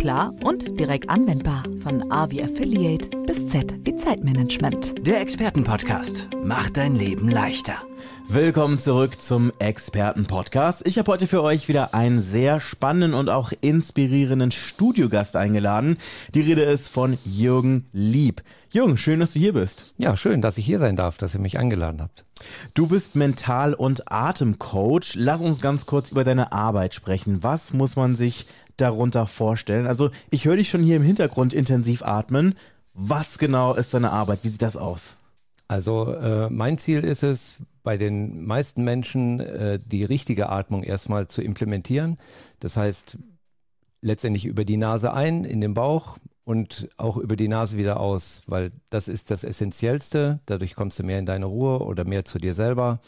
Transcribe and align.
klar 0.00 0.32
und 0.42 0.80
direkt 0.80 1.10
anwendbar. 1.10 1.62
Von 1.82 2.10
A 2.10 2.30
wie 2.30 2.42
Affiliate 2.42 3.10
bis 3.26 3.46
Z 3.46 3.74
wie 3.84 3.94
Zeitmanagement. 3.96 4.94
Der 5.06 5.20
Expertenpodcast 5.20 6.30
macht 6.42 6.78
dein 6.78 6.94
Leben 6.94 7.28
leichter. 7.28 7.74
Willkommen 8.26 8.78
zurück 8.78 9.20
zum 9.20 9.52
Expertenpodcast. 9.58 10.86
Ich 10.86 10.98
habe 10.98 11.12
heute 11.12 11.26
für 11.26 11.42
euch 11.42 11.68
wieder 11.68 11.92
einen 11.92 12.22
sehr 12.22 12.60
spannenden 12.60 13.12
und 13.12 13.28
auch 13.28 13.52
inspirierenden 13.60 14.52
Studiogast 14.52 15.36
eingeladen. 15.36 15.98
Die 16.32 16.40
Rede 16.40 16.62
ist 16.62 16.88
von 16.88 17.18
Jürgen 17.26 17.84
Lieb. 17.92 18.42
Jürgen, 18.72 18.96
schön, 18.96 19.20
dass 19.20 19.34
du 19.34 19.38
hier 19.38 19.52
bist. 19.52 19.92
Ja, 19.98 20.16
schön, 20.16 20.40
dass 20.40 20.56
ich 20.56 20.64
hier 20.64 20.78
sein 20.78 20.96
darf, 20.96 21.18
dass 21.18 21.34
ihr 21.34 21.40
mich 21.40 21.58
eingeladen 21.58 22.00
habt. 22.00 22.24
Du 22.72 22.86
bist 22.86 23.16
Mental- 23.16 23.74
und 23.74 24.10
Atemcoach. 24.10 25.14
Lass 25.14 25.42
uns 25.42 25.60
ganz 25.60 25.84
kurz 25.84 26.10
über 26.10 26.24
deine 26.24 26.52
Arbeit 26.52 26.94
sprechen. 26.94 27.42
Was 27.42 27.74
muss 27.74 27.96
man 27.96 28.16
sich 28.16 28.46
darunter 28.76 29.26
vorstellen? 29.26 29.86
Also, 29.86 30.10
ich 30.30 30.44
höre 30.44 30.56
dich 30.56 30.70
schon 30.70 30.82
hier 30.82 30.96
im 30.96 31.02
Hintergrund 31.02 31.52
intensiv 31.52 32.02
atmen. 32.02 32.54
Was 32.94 33.38
genau 33.38 33.74
ist 33.74 33.94
deine 33.94 34.10
Arbeit? 34.10 34.40
Wie 34.42 34.48
sieht 34.48 34.62
das 34.62 34.76
aus? 34.76 35.16
Also 35.70 36.12
äh, 36.12 36.50
mein 36.50 36.78
Ziel 36.78 37.04
ist 37.04 37.22
es, 37.22 37.60
bei 37.84 37.96
den 37.96 38.44
meisten 38.44 38.82
Menschen 38.82 39.38
äh, 39.38 39.78
die 39.78 40.02
richtige 40.02 40.48
Atmung 40.48 40.82
erstmal 40.82 41.28
zu 41.28 41.42
implementieren. 41.42 42.18
Das 42.58 42.76
heißt, 42.76 43.18
letztendlich 44.02 44.46
über 44.46 44.64
die 44.64 44.76
Nase 44.76 45.14
ein, 45.14 45.44
in 45.44 45.60
den 45.60 45.74
Bauch 45.74 46.18
und 46.42 46.88
auch 46.96 47.16
über 47.16 47.36
die 47.36 47.46
Nase 47.46 47.76
wieder 47.76 48.00
aus, 48.00 48.42
weil 48.46 48.72
das 48.90 49.06
ist 49.06 49.30
das 49.30 49.44
Essentiellste. 49.44 50.40
Dadurch 50.46 50.74
kommst 50.74 50.98
du 50.98 51.04
mehr 51.04 51.20
in 51.20 51.26
deine 51.26 51.46
Ruhe 51.46 51.78
oder 51.78 52.04
mehr 52.04 52.24
zu 52.24 52.40
dir 52.40 52.52
selber 52.52 53.00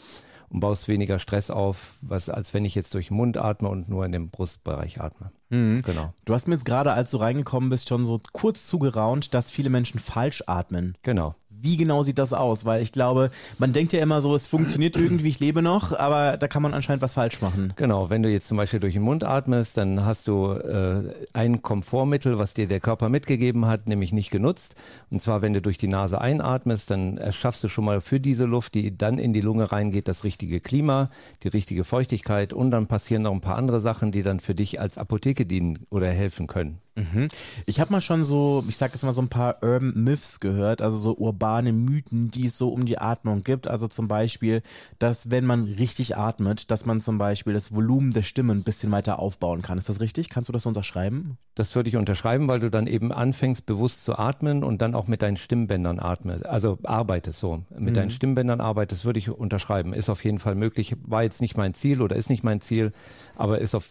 und 0.49 0.59
baust 0.59 0.87
weniger 0.87 1.19
Stress 1.19 1.49
auf, 1.49 1.95
was, 2.01 2.29
als 2.29 2.53
wenn 2.53 2.65
ich 2.65 2.75
jetzt 2.75 2.93
durch 2.93 3.07
den 3.07 3.17
Mund 3.17 3.37
atme 3.37 3.69
und 3.69 3.89
nur 3.89 4.05
in 4.05 4.11
dem 4.11 4.29
Brustbereich 4.29 5.01
atme. 5.01 5.31
Mhm. 5.49 5.81
Genau. 5.83 6.13
Du 6.25 6.33
hast 6.33 6.47
mir 6.47 6.55
jetzt 6.55 6.65
gerade, 6.65 6.93
als 6.93 7.11
du 7.11 7.17
reingekommen 7.17 7.69
bist, 7.69 7.89
schon 7.89 8.05
so 8.05 8.19
kurz 8.31 8.67
zugeraunt, 8.67 9.33
dass 9.33 9.51
viele 9.51 9.69
Menschen 9.69 9.99
falsch 9.99 10.43
atmen. 10.47 10.95
Genau. 11.03 11.35
Wie 11.63 11.77
genau 11.77 12.03
sieht 12.03 12.19
das 12.19 12.33
aus? 12.33 12.65
Weil 12.65 12.81
ich 12.81 12.91
glaube, 12.91 13.31
man 13.57 13.71
denkt 13.71 13.93
ja 13.93 14.01
immer 14.01 14.21
so, 14.21 14.35
es 14.35 14.47
funktioniert 14.47 14.97
irgendwie, 14.97 15.29
ich 15.29 15.39
lebe 15.39 15.61
noch, 15.61 15.97
aber 15.97 16.35
da 16.35 16.49
kann 16.49 16.61
man 16.61 16.73
anscheinend 16.73 17.01
was 17.01 17.13
falsch 17.13 17.41
machen. 17.41 17.71
Genau, 17.77 18.09
wenn 18.09 18.21
du 18.21 18.29
jetzt 18.29 18.47
zum 18.47 18.57
Beispiel 18.57 18.81
durch 18.81 18.95
den 18.95 19.03
Mund 19.03 19.23
atmest, 19.23 19.77
dann 19.77 20.05
hast 20.05 20.27
du 20.27 20.51
äh, 20.51 21.03
ein 21.31 21.61
Komfortmittel, 21.61 22.37
was 22.37 22.53
dir 22.53 22.67
der 22.67 22.81
Körper 22.81 23.07
mitgegeben 23.07 23.65
hat, 23.65 23.87
nämlich 23.87 24.11
nicht 24.11 24.29
genutzt. 24.29 24.75
Und 25.09 25.21
zwar, 25.21 25.41
wenn 25.41 25.53
du 25.53 25.61
durch 25.61 25.77
die 25.77 25.87
Nase 25.87 26.19
einatmest, 26.19 26.91
dann 26.91 27.17
erschaffst 27.17 27.63
du 27.63 27.69
schon 27.69 27.85
mal 27.85 28.01
für 28.01 28.19
diese 28.19 28.43
Luft, 28.43 28.73
die 28.75 28.97
dann 28.97 29.17
in 29.17 29.31
die 29.31 29.39
Lunge 29.39 29.71
reingeht, 29.71 30.09
das 30.09 30.25
richtige 30.25 30.59
Klima, 30.59 31.09
die 31.43 31.47
richtige 31.47 31.85
Feuchtigkeit 31.85 32.51
und 32.51 32.71
dann 32.71 32.87
passieren 32.87 33.23
noch 33.23 33.31
ein 33.31 33.39
paar 33.39 33.55
andere 33.55 33.79
Sachen, 33.79 34.11
die 34.11 34.21
dann 34.21 34.41
für 34.41 34.53
dich 34.53 34.81
als 34.81 34.97
Apotheke 34.97 35.45
dienen 35.45 35.79
oder 35.89 36.09
helfen 36.09 36.47
können. 36.47 36.79
Mhm. 36.95 37.27
Ich 37.65 37.79
habe 37.79 37.91
mal 37.91 38.01
schon 38.01 38.23
so, 38.23 38.63
ich 38.67 38.77
sag 38.77 38.93
jetzt 38.93 39.03
mal 39.03 39.13
so 39.13 39.21
ein 39.21 39.29
paar 39.29 39.63
Urban 39.63 39.93
Myths 39.95 40.39
gehört, 40.39 40.81
also 40.81 40.97
so 40.97 41.17
urbane 41.17 41.73
Mythen, 41.73 42.29
die 42.29 42.47
es 42.47 42.57
so 42.57 42.69
um 42.69 42.85
die 42.85 42.99
Atmung 42.99 43.43
gibt. 43.43 43.67
Also 43.67 43.87
zum 43.87 44.07
Beispiel, 44.07 44.61
dass 44.99 45.31
wenn 45.31 45.45
man 45.45 45.63
richtig 45.63 46.17
atmet, 46.17 46.69
dass 46.69 46.85
man 46.85 47.01
zum 47.01 47.17
Beispiel 47.17 47.53
das 47.53 47.73
Volumen 47.73 48.13
der 48.13 48.21
Stimme 48.21 48.53
ein 48.53 48.63
bisschen 48.63 48.91
weiter 48.91 49.19
aufbauen 49.19 49.61
kann. 49.61 49.77
Ist 49.77 49.89
das 49.89 50.01
richtig? 50.01 50.29
Kannst 50.29 50.49
du 50.49 50.53
das 50.53 50.65
unterschreiben? 50.65 51.37
Das 51.55 51.75
würde 51.75 51.89
ich 51.89 51.95
unterschreiben, 51.95 52.47
weil 52.47 52.59
du 52.59 52.69
dann 52.69 52.87
eben 52.87 53.11
anfängst, 53.11 53.65
bewusst 53.65 54.03
zu 54.03 54.17
atmen 54.17 54.63
und 54.63 54.81
dann 54.81 54.93
auch 54.93 55.07
mit 55.07 55.21
deinen 55.21 55.37
Stimmbändern 55.37 55.99
atmest. 55.99 56.45
Also 56.45 56.77
arbeitest 56.83 57.39
so. 57.39 57.63
Mit 57.71 57.91
mhm. 57.91 57.93
deinen 57.93 58.11
Stimmbändern 58.11 58.61
arbeitest, 58.61 59.05
würde 59.05 59.19
ich 59.19 59.29
unterschreiben. 59.29 59.93
Ist 59.93 60.09
auf 60.09 60.23
jeden 60.23 60.39
Fall 60.39 60.55
möglich. 60.55 60.95
War 61.03 61.23
jetzt 61.23 61.41
nicht 61.41 61.57
mein 61.57 61.73
Ziel 61.73 62.01
oder 62.01 62.15
ist 62.15 62.29
nicht 62.29 62.43
mein 62.43 62.61
Ziel, 62.61 62.91
aber 63.35 63.59
ist 63.59 63.73
auf 63.73 63.89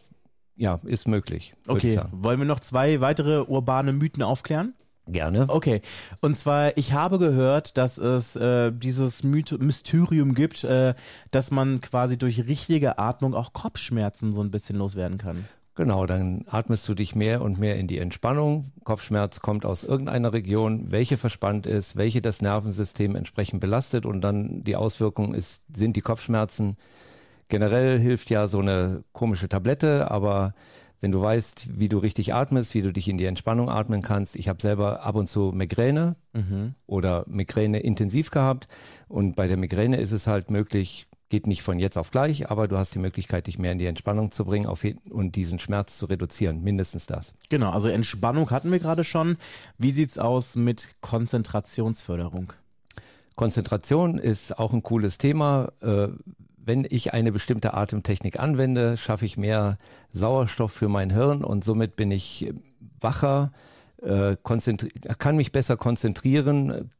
ja, 0.56 0.80
ist 0.84 1.08
möglich. 1.08 1.54
Okay, 1.66 1.98
wollen 2.12 2.38
wir 2.38 2.46
noch 2.46 2.60
zwei 2.60 3.00
weitere 3.00 3.42
urbane 3.42 3.92
Mythen 3.92 4.22
aufklären? 4.22 4.74
Gerne. 5.08 5.46
Okay. 5.48 5.82
Und 6.20 6.36
zwar, 6.36 6.76
ich 6.76 6.92
habe 6.92 7.18
gehört, 7.18 7.76
dass 7.76 7.98
es 7.98 8.36
äh, 8.36 8.70
dieses 8.72 9.24
Myth 9.24 9.58
Mysterium 9.58 10.34
gibt, 10.34 10.62
äh, 10.62 10.94
dass 11.32 11.50
man 11.50 11.80
quasi 11.80 12.16
durch 12.16 12.46
richtige 12.46 12.98
Atmung 12.98 13.34
auch 13.34 13.52
Kopfschmerzen 13.52 14.32
so 14.32 14.42
ein 14.42 14.52
bisschen 14.52 14.76
loswerden 14.76 15.18
kann. 15.18 15.44
Genau, 15.74 16.04
dann 16.04 16.44
atmest 16.48 16.86
du 16.88 16.94
dich 16.94 17.16
mehr 17.16 17.40
und 17.40 17.58
mehr 17.58 17.78
in 17.78 17.86
die 17.86 17.98
Entspannung. 17.98 18.70
Kopfschmerz 18.84 19.40
kommt 19.40 19.64
aus 19.64 19.84
irgendeiner 19.84 20.34
Region, 20.34 20.90
welche 20.90 21.16
verspannt 21.16 21.66
ist, 21.66 21.96
welche 21.96 22.20
das 22.20 22.42
Nervensystem 22.42 23.16
entsprechend 23.16 23.60
belastet 23.60 24.04
und 24.04 24.20
dann 24.20 24.62
die 24.64 24.76
Auswirkung 24.76 25.32
ist, 25.32 25.74
sind 25.74 25.96
die 25.96 26.02
Kopfschmerzen 26.02 26.76
Generell 27.52 27.98
hilft 27.98 28.30
ja 28.30 28.48
so 28.48 28.60
eine 28.60 29.04
komische 29.12 29.46
Tablette, 29.46 30.10
aber 30.10 30.54
wenn 31.02 31.12
du 31.12 31.20
weißt, 31.20 31.78
wie 31.78 31.90
du 31.90 31.98
richtig 31.98 32.32
atmest, 32.32 32.72
wie 32.72 32.80
du 32.80 32.94
dich 32.94 33.10
in 33.10 33.18
die 33.18 33.26
Entspannung 33.26 33.68
atmen 33.68 34.00
kannst. 34.00 34.36
Ich 34.36 34.48
habe 34.48 34.62
selber 34.62 35.02
ab 35.02 35.16
und 35.16 35.26
zu 35.26 35.52
Migräne 35.54 36.16
mhm. 36.32 36.74
oder 36.86 37.26
Migräne 37.28 37.80
intensiv 37.80 38.30
gehabt 38.30 38.68
und 39.06 39.36
bei 39.36 39.48
der 39.48 39.58
Migräne 39.58 39.98
ist 39.98 40.12
es 40.12 40.26
halt 40.26 40.50
möglich, 40.50 41.08
geht 41.28 41.46
nicht 41.46 41.60
von 41.60 41.78
jetzt 41.78 41.98
auf 41.98 42.10
gleich, 42.10 42.50
aber 42.50 42.68
du 42.68 42.78
hast 42.78 42.94
die 42.94 43.00
Möglichkeit, 43.00 43.46
dich 43.46 43.58
mehr 43.58 43.72
in 43.72 43.78
die 43.78 43.84
Entspannung 43.84 44.30
zu 44.30 44.46
bringen 44.46 44.66
und 45.10 45.36
diesen 45.36 45.58
Schmerz 45.58 45.98
zu 45.98 46.06
reduzieren, 46.06 46.62
mindestens 46.62 47.04
das. 47.04 47.34
Genau, 47.50 47.68
also 47.68 47.88
Entspannung 47.88 48.50
hatten 48.50 48.72
wir 48.72 48.78
gerade 48.78 49.04
schon. 49.04 49.36
Wie 49.76 49.92
sieht 49.92 50.08
es 50.08 50.18
aus 50.18 50.56
mit 50.56 50.94
Konzentrationsförderung? 51.02 52.54
Konzentration 53.36 54.16
ist 54.16 54.58
auch 54.58 54.72
ein 54.72 54.82
cooles 54.82 55.18
Thema. 55.18 55.70
Äh, 56.62 56.66
wenn 56.66 56.86
ich 56.88 57.12
eine 57.12 57.32
bestimmte 57.32 57.74
Atemtechnik 57.74 58.38
anwende, 58.38 58.96
schaffe 58.96 59.26
ich 59.26 59.36
mehr 59.36 59.78
Sauerstoff 60.12 60.72
für 60.72 60.88
mein 60.88 61.10
Hirn 61.10 61.44
und 61.44 61.64
somit 61.64 61.96
bin 61.96 62.10
ich 62.10 62.52
wacher, 63.00 63.52
äh, 64.02 64.36
kann 64.42 65.36
mich 65.36 65.52
besser 65.52 65.76
konzentrieren, 65.76 66.90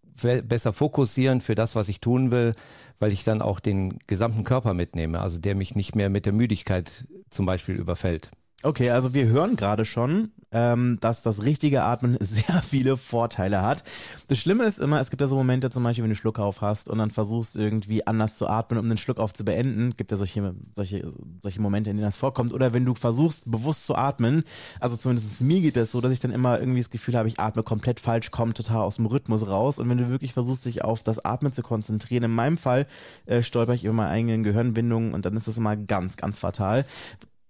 besser 0.44 0.72
fokussieren 0.72 1.40
für 1.40 1.54
das, 1.54 1.74
was 1.74 1.88
ich 1.88 2.00
tun 2.00 2.30
will, 2.30 2.54
weil 2.98 3.12
ich 3.12 3.24
dann 3.24 3.42
auch 3.42 3.60
den 3.60 3.98
gesamten 4.06 4.44
Körper 4.44 4.74
mitnehme, 4.74 5.20
also 5.20 5.38
der 5.40 5.54
mich 5.54 5.74
nicht 5.74 5.96
mehr 5.96 6.10
mit 6.10 6.26
der 6.26 6.32
Müdigkeit 6.32 7.06
zum 7.30 7.46
Beispiel 7.46 7.74
überfällt. 7.74 8.30
Okay, 8.64 8.90
also 8.90 9.12
wir 9.12 9.26
hören 9.26 9.56
gerade 9.56 9.84
schon, 9.84 10.30
ähm, 10.52 10.98
dass 11.00 11.22
das 11.22 11.42
richtige 11.42 11.82
Atmen 11.82 12.16
sehr 12.20 12.62
viele 12.62 12.96
Vorteile 12.96 13.62
hat. 13.62 13.82
Das 14.28 14.38
Schlimme 14.38 14.64
ist 14.64 14.78
immer, 14.78 15.00
es 15.00 15.10
gibt 15.10 15.20
ja 15.20 15.26
so 15.26 15.34
Momente, 15.34 15.70
zum 15.70 15.82
Beispiel, 15.82 16.04
wenn 16.04 16.10
du 16.10 16.16
Schluck 16.16 16.38
auf 16.38 16.60
hast 16.60 16.88
und 16.88 16.98
dann 16.98 17.10
versuchst 17.10 17.56
irgendwie 17.56 18.06
anders 18.06 18.36
zu 18.36 18.46
atmen, 18.48 18.78
um 18.78 18.86
den 18.86 18.98
Schluck 18.98 19.18
auf 19.18 19.34
zu 19.34 19.44
beenden. 19.44 19.94
Gibt 19.96 20.12
ja 20.12 20.16
solche, 20.16 20.54
solche, 20.76 21.12
solche 21.42 21.60
Momente, 21.60 21.90
in 21.90 21.96
denen 21.96 22.06
das 22.06 22.16
vorkommt. 22.16 22.52
Oder 22.52 22.72
wenn 22.72 22.84
du 22.84 22.94
versuchst, 22.94 23.50
bewusst 23.50 23.84
zu 23.84 23.96
atmen, 23.96 24.44
also 24.78 24.96
zumindest 24.96 25.40
mir 25.40 25.60
geht 25.60 25.76
das 25.76 25.90
so, 25.90 26.00
dass 26.00 26.12
ich 26.12 26.20
dann 26.20 26.30
immer 26.30 26.60
irgendwie 26.60 26.80
das 26.80 26.90
Gefühl 26.90 27.16
habe, 27.16 27.26
ich 27.26 27.40
atme 27.40 27.64
komplett 27.64 27.98
falsch, 27.98 28.30
komme 28.30 28.54
total 28.54 28.82
aus 28.82 28.96
dem 28.96 29.06
Rhythmus 29.06 29.48
raus. 29.48 29.80
Und 29.80 29.88
wenn 29.88 29.98
du 29.98 30.08
wirklich 30.08 30.34
versuchst, 30.34 30.66
dich 30.66 30.84
auf 30.84 31.02
das 31.02 31.24
Atmen 31.24 31.52
zu 31.52 31.62
konzentrieren, 31.62 32.22
in 32.22 32.30
meinem 32.30 32.58
Fall 32.58 32.86
äh, 33.26 33.42
stolper 33.42 33.74
ich 33.74 33.84
über 33.84 33.94
meine 33.94 34.10
eigenen 34.10 34.44
Gehirnwindungen 34.44 35.14
und 35.14 35.26
dann 35.26 35.36
ist 35.36 35.48
das 35.48 35.56
immer 35.56 35.76
ganz, 35.76 36.16
ganz 36.16 36.38
fatal. 36.38 36.84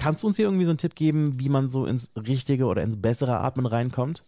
Kannst 0.02 0.22
du 0.22 0.26
uns 0.26 0.36
hier 0.36 0.46
irgendwie 0.46 0.64
so 0.64 0.70
einen 0.70 0.78
Tipp 0.78 0.94
geben, 0.94 1.38
wie 1.38 1.48
man 1.48 1.70
so 1.70 1.86
ins 1.86 2.10
richtige 2.16 2.66
oder 2.66 2.82
ins 2.82 3.00
bessere 3.00 3.38
Atmen 3.38 3.66
reinkommt? 3.66 4.24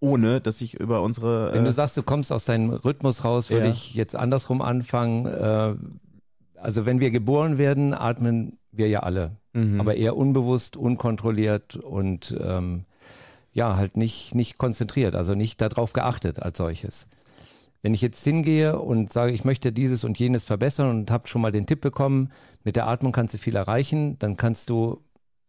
Ohne, 0.00 0.40
dass 0.40 0.60
ich 0.60 0.80
über 0.80 1.02
unsere. 1.02 1.50
Äh 1.50 1.54
Wenn 1.54 1.64
du 1.64 1.72
sagst, 1.72 1.96
du 1.96 2.02
kommst 2.02 2.32
aus 2.32 2.44
deinem 2.44 2.70
Rhythmus 2.70 3.24
raus, 3.24 3.50
würde 3.50 3.66
ja. 3.66 3.72
ich 3.72 3.94
jetzt 3.94 4.16
andersrum 4.16 4.62
anfangen. 4.62 5.26
Äh, 5.26 5.74
also 6.56 6.86
wenn 6.86 7.00
wir 7.00 7.10
geboren 7.10 7.58
werden, 7.58 7.94
atmen 7.94 8.58
wir 8.72 8.88
ja 8.88 9.00
alle. 9.00 9.36
Mhm. 9.52 9.80
Aber 9.80 9.96
eher 9.96 10.16
unbewusst, 10.16 10.76
unkontrolliert 10.76 11.76
und 11.76 12.36
ähm, 12.40 12.84
ja, 13.52 13.76
halt 13.76 13.96
nicht, 13.96 14.34
nicht 14.34 14.58
konzentriert, 14.58 15.14
also 15.14 15.34
nicht 15.34 15.60
darauf 15.60 15.92
geachtet 15.92 16.40
als 16.40 16.58
solches. 16.58 17.06
Wenn 17.82 17.94
ich 17.94 18.00
jetzt 18.00 18.22
hingehe 18.22 18.78
und 18.78 19.12
sage, 19.12 19.32
ich 19.32 19.44
möchte 19.44 19.72
dieses 19.72 20.04
und 20.04 20.18
jenes 20.18 20.44
verbessern 20.44 20.88
und 20.90 21.10
habe 21.10 21.26
schon 21.26 21.42
mal 21.42 21.52
den 21.52 21.66
Tipp 21.66 21.80
bekommen, 21.80 22.30
mit 22.62 22.76
der 22.76 22.86
Atmung 22.86 23.12
kannst 23.12 23.34
du 23.34 23.38
viel 23.38 23.56
erreichen, 23.56 24.18
dann 24.20 24.36
kannst 24.36 24.70
du 24.70 25.02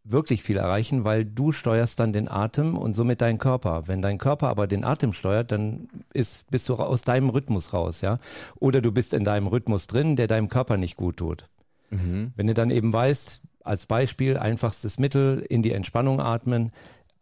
wirklich 0.03 0.44
viel 0.44 0.57
erreichen, 0.57 1.06
weil 1.06 1.24
du 1.24 1.51
steuerst 1.51 2.00
dann 2.00 2.12
den 2.12 2.27
Atem 2.27 2.77
und 2.77 2.94
somit 2.94 3.21
deinen 3.21 3.38
Körper. 3.38 3.83
Wenn 3.88 4.01
dein 4.01 4.18
Körper 4.18 4.50
aber 4.50 4.68
den 4.68 4.83
Atem 4.83 5.13
steuert, 5.13 5.51
dann 5.51 5.88
ist, 6.13 6.50
bist 6.51 6.68
du 6.68 6.75
aus 6.75 7.03
deinem 7.03 7.30
Rhythmus 7.30 7.71
raus, 7.71 8.01
ja. 8.01 8.18
Oder 8.59 8.81
du 8.81 8.91
bist 8.91 9.13
in 9.13 9.24
deinem 9.24 9.47
Rhythmus 9.47 9.88
drin, 9.88 10.15
der 10.15 10.27
deinem 10.27 10.50
Körper 10.50 10.77
nicht 10.77 10.97
gut 10.97 11.18
tut. 11.18 11.47
Mhm. 11.89 12.33
Wenn 12.35 12.47
du 12.47 12.53
dann 12.53 12.71
eben 12.71 12.91
weißt, 12.91 13.41
als 13.63 13.85
Beispiel, 13.85 14.38
einfachstes 14.38 15.00
Mittel, 15.00 15.45
in 15.47 15.62
die 15.62 15.71
Entspannung 15.71 16.19
atmen, 16.19 16.71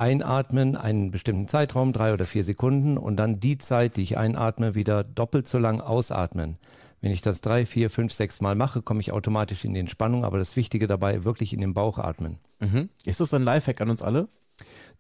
einatmen, 0.01 0.75
einen 0.75 1.11
bestimmten 1.11 1.47
Zeitraum, 1.47 1.93
drei 1.93 2.13
oder 2.13 2.25
vier 2.25 2.43
Sekunden 2.43 2.97
und 2.97 3.17
dann 3.17 3.39
die 3.39 3.59
Zeit, 3.59 3.97
die 3.97 4.01
ich 4.01 4.17
einatme, 4.17 4.73
wieder 4.73 5.03
doppelt 5.03 5.47
so 5.47 5.59
lang 5.59 5.79
ausatmen. 5.79 6.57
Wenn 7.01 7.11
ich 7.11 7.21
das 7.21 7.41
drei, 7.41 7.67
vier, 7.67 7.89
fünf, 7.91 8.11
sechs 8.11 8.41
Mal 8.41 8.55
mache, 8.55 8.81
komme 8.81 8.99
ich 8.99 9.11
automatisch 9.11 9.63
in 9.63 9.75
die 9.75 9.79
Entspannung, 9.79 10.25
aber 10.25 10.39
das 10.39 10.55
Wichtige 10.55 10.87
dabei, 10.87 11.23
wirklich 11.23 11.53
in 11.53 11.61
den 11.61 11.75
Bauch 11.75 11.99
atmen. 11.99 12.39
Mhm. 12.59 12.89
Ist 13.05 13.19
das 13.19 13.33
ein 13.33 13.43
Lifehack 13.43 13.79
an 13.79 13.91
uns 13.91 14.01
alle? 14.01 14.27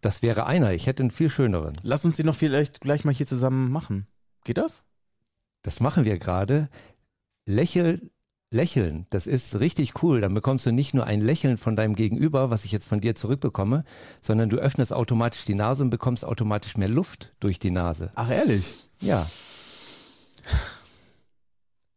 Das 0.01 0.21
wäre 0.21 0.45
einer. 0.45 0.71
Ich 0.73 0.85
hätte 0.85 1.03
einen 1.03 1.11
viel 1.11 1.29
schöneren. 1.29 1.73
Lass 1.81 2.05
uns 2.05 2.17
den 2.17 2.27
noch 2.27 2.35
vielleicht 2.35 2.81
gleich 2.81 3.03
mal 3.03 3.13
hier 3.13 3.27
zusammen 3.27 3.71
machen. 3.71 4.07
Geht 4.43 4.57
das? 4.57 4.83
Das 5.63 5.79
machen 5.79 6.05
wir 6.05 6.17
gerade. 6.19 6.69
Lächel, 7.45 8.11
lächeln, 8.51 9.07
das 9.09 9.27
ist 9.27 9.59
richtig 9.59 10.03
cool. 10.03 10.21
Dann 10.21 10.33
bekommst 10.33 10.65
du 10.65 10.71
nicht 10.71 10.93
nur 10.93 11.05
ein 11.05 11.21
Lächeln 11.21 11.57
von 11.57 11.75
deinem 11.75 11.95
Gegenüber, 11.95 12.49
was 12.49 12.65
ich 12.65 12.71
jetzt 12.71 12.87
von 12.87 12.99
dir 12.99 13.15
zurückbekomme, 13.15 13.83
sondern 14.21 14.49
du 14.49 14.57
öffnest 14.57 14.93
automatisch 14.93 15.45
die 15.45 15.55
Nase 15.55 15.83
und 15.83 15.89
bekommst 15.89 16.25
automatisch 16.25 16.77
mehr 16.77 16.89
Luft 16.89 17.33
durch 17.39 17.59
die 17.59 17.71
Nase. 17.71 18.11
Ach, 18.15 18.29
ehrlich? 18.29 18.87
Ja. 18.99 19.27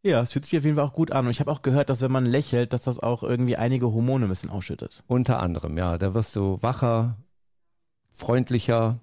Ja, 0.02 0.20
es 0.20 0.32
fühlt 0.32 0.44
sich 0.44 0.58
auf 0.58 0.64
jeden 0.64 0.76
Fall 0.76 0.84
auch 0.84 0.92
gut 0.92 1.10
an. 1.12 1.24
Und 1.24 1.30
ich 1.30 1.40
habe 1.40 1.50
auch 1.50 1.62
gehört, 1.62 1.90
dass 1.90 2.02
wenn 2.02 2.12
man 2.12 2.26
lächelt, 2.26 2.72
dass 2.72 2.82
das 2.82 3.00
auch 3.00 3.22
irgendwie 3.22 3.56
einige 3.56 3.86
Hormone 3.86 4.26
ein 4.26 4.28
bisschen 4.28 4.50
ausschüttet. 4.50 5.02
Unter 5.06 5.40
anderem, 5.40 5.76
ja. 5.78 5.98
Da 5.98 6.14
wirst 6.14 6.36
du 6.36 6.58
wacher, 6.60 7.16
freundlicher, 8.12 9.00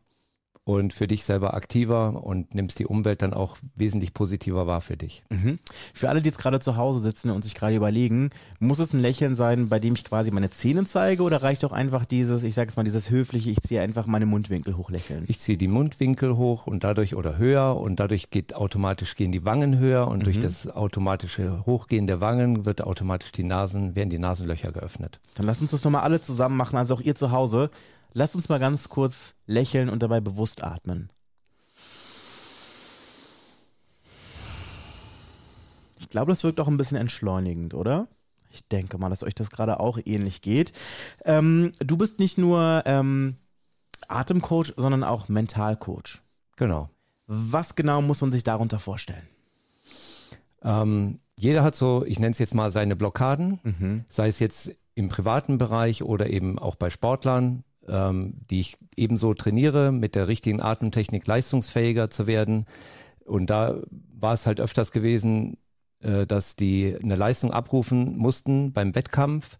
und 0.78 0.94
für 0.94 1.08
dich 1.08 1.24
selber 1.24 1.54
aktiver 1.54 2.24
und 2.24 2.56
nimmst 2.56 2.80
die 2.80 2.86
Umwelt 2.86 3.22
dann 3.22 3.34
auch 3.34 3.58
wesentlich 3.76 4.14
positiver 4.14 4.68
wahr 4.68 4.82
für 4.82 4.98
dich. 4.98 5.24
Mhm. 5.30 5.60
Für 5.94 6.10
alle, 6.10 6.22
die 6.22 6.30
jetzt 6.30 6.40
gerade 6.40 6.60
zu 6.60 6.78
Hause 6.78 7.00
sitzen 7.00 7.30
und 7.30 7.44
sich 7.44 7.56
gerade 7.56 7.76
überlegen, 7.76 8.30
muss 8.60 8.80
es 8.80 8.94
ein 8.94 9.00
Lächeln 9.00 9.36
sein, 9.36 9.70
bei 9.70 9.80
dem 9.80 9.96
ich 9.96 10.04
quasi 10.04 10.32
meine 10.32 10.50
Zähne 10.50 10.86
zeige 10.86 11.24
oder 11.24 11.44
reicht 11.44 11.66
auch 11.66 11.72
einfach 11.72 12.06
dieses, 12.06 12.44
ich 12.44 12.56
sage 12.56 12.70
es 12.70 12.78
mal, 12.78 12.84
dieses 12.84 13.10
höfliche, 13.10 13.50
ich 13.50 13.62
ziehe 13.62 13.82
einfach 13.82 14.06
meine 14.06 14.26
Mundwinkel 14.26 14.78
hoch 14.78 14.90
lächeln? 14.90 15.26
Ich 15.28 15.40
ziehe 15.40 15.58
die 15.58 15.68
Mundwinkel 15.68 16.38
hoch 16.38 16.68
und 16.68 16.84
dadurch 16.84 17.16
oder 17.16 17.38
höher 17.38 17.78
und 17.78 18.00
dadurch 18.00 18.30
geht 18.30 18.56
automatisch 18.56 19.16
gehen 19.16 19.32
die 19.32 19.46
Wangen 19.46 19.78
höher 19.78 20.08
und 20.08 20.20
mhm. 20.20 20.24
durch 20.24 20.40
das 20.40 20.70
automatische 20.70 21.66
Hochgehen 21.66 22.08
der 22.08 22.22
Wangen 22.22 22.66
wird 22.66 22.84
automatisch 22.84 23.32
die 23.32 23.44
Nasen, 23.44 23.96
werden 23.96 24.10
die 24.10 24.20
Nasenlöcher 24.20 24.72
geöffnet. 24.72 25.20
Dann 25.36 25.46
lass 25.46 25.62
uns 25.62 25.72
das 25.72 25.84
nochmal 25.84 26.04
alle 26.04 26.22
zusammen 26.22 26.58
machen, 26.58 26.78
also 26.78 26.96
auch 26.96 27.02
ihr 27.02 27.16
zu 27.16 27.32
Hause. 27.32 27.70
Lasst 28.14 28.36
uns 28.36 28.50
mal 28.50 28.60
ganz 28.60 28.90
kurz 28.90 29.36
lächeln 29.46 29.90
und 29.90 30.04
dabei 30.04 30.20
bewusst 30.20 30.64
atmen. 30.64 31.12
Ich 36.00 36.10
glaube, 36.10 36.32
das 36.32 36.44
wirkt 36.44 36.60
auch 36.60 36.68
ein 36.68 36.78
bisschen 36.78 36.98
entschleunigend, 36.98 37.74
oder? 37.74 38.08
Ich 38.50 38.68
denke 38.68 38.98
mal, 38.98 39.10
dass 39.10 39.24
euch 39.24 39.36
das 39.36 39.50
gerade 39.50 39.80
auch 39.80 39.98
ähnlich 40.04 40.42
geht. 40.42 40.74
Ähm, 41.24 41.72
du 41.80 41.96
bist 41.96 42.20
nicht 42.20 42.38
nur 42.38 42.84
ähm, 42.86 43.38
Atemcoach, 44.10 44.74
sondern 44.76 45.06
auch 45.06 45.30
Mentalcoach. 45.30 46.22
Genau. 46.58 46.90
Was 47.28 47.76
genau 47.76 48.02
muss 48.02 48.20
man 48.20 48.32
sich 48.32 48.44
darunter 48.44 48.80
vorstellen? 48.80 49.28
Ähm, 50.64 51.20
jeder 51.40 51.64
hat 51.64 51.76
so, 51.76 52.04
ich 52.06 52.20
nenne 52.20 52.34
es 52.34 52.40
jetzt 52.40 52.54
mal 52.54 52.72
seine 52.72 52.98
Blockaden, 52.98 53.60
mhm. 53.64 54.06
sei 54.10 54.28
es 54.28 54.40
jetzt 54.40 54.76
im 54.96 55.08
privaten 55.08 55.58
Bereich 55.58 56.04
oder 56.04 56.30
eben 56.30 56.60
auch 56.60 56.76
bei 56.76 56.90
Sportlern, 56.90 57.64
ähm, 57.88 58.34
die 58.50 58.60
ich 58.60 58.78
ebenso 58.96 59.34
trainiere, 59.34 59.92
mit 59.92 60.16
der 60.16 60.28
richtigen 60.28 60.62
Atemtechnik 60.62 61.26
leistungsfähiger 61.26 62.10
zu 62.10 62.28
werden. 62.28 62.66
Und 63.26 63.50
da 63.50 63.78
war 64.14 64.34
es 64.34 64.46
halt 64.46 64.60
öfters 64.60 64.92
gewesen, 64.92 65.58
äh, 66.02 66.26
dass 66.26 66.56
die 66.56 66.96
eine 67.02 67.16
Leistung 67.16 67.52
abrufen 67.52 68.18
mussten 68.18 68.74
beim 68.74 68.96
Wettkampf, 68.96 69.58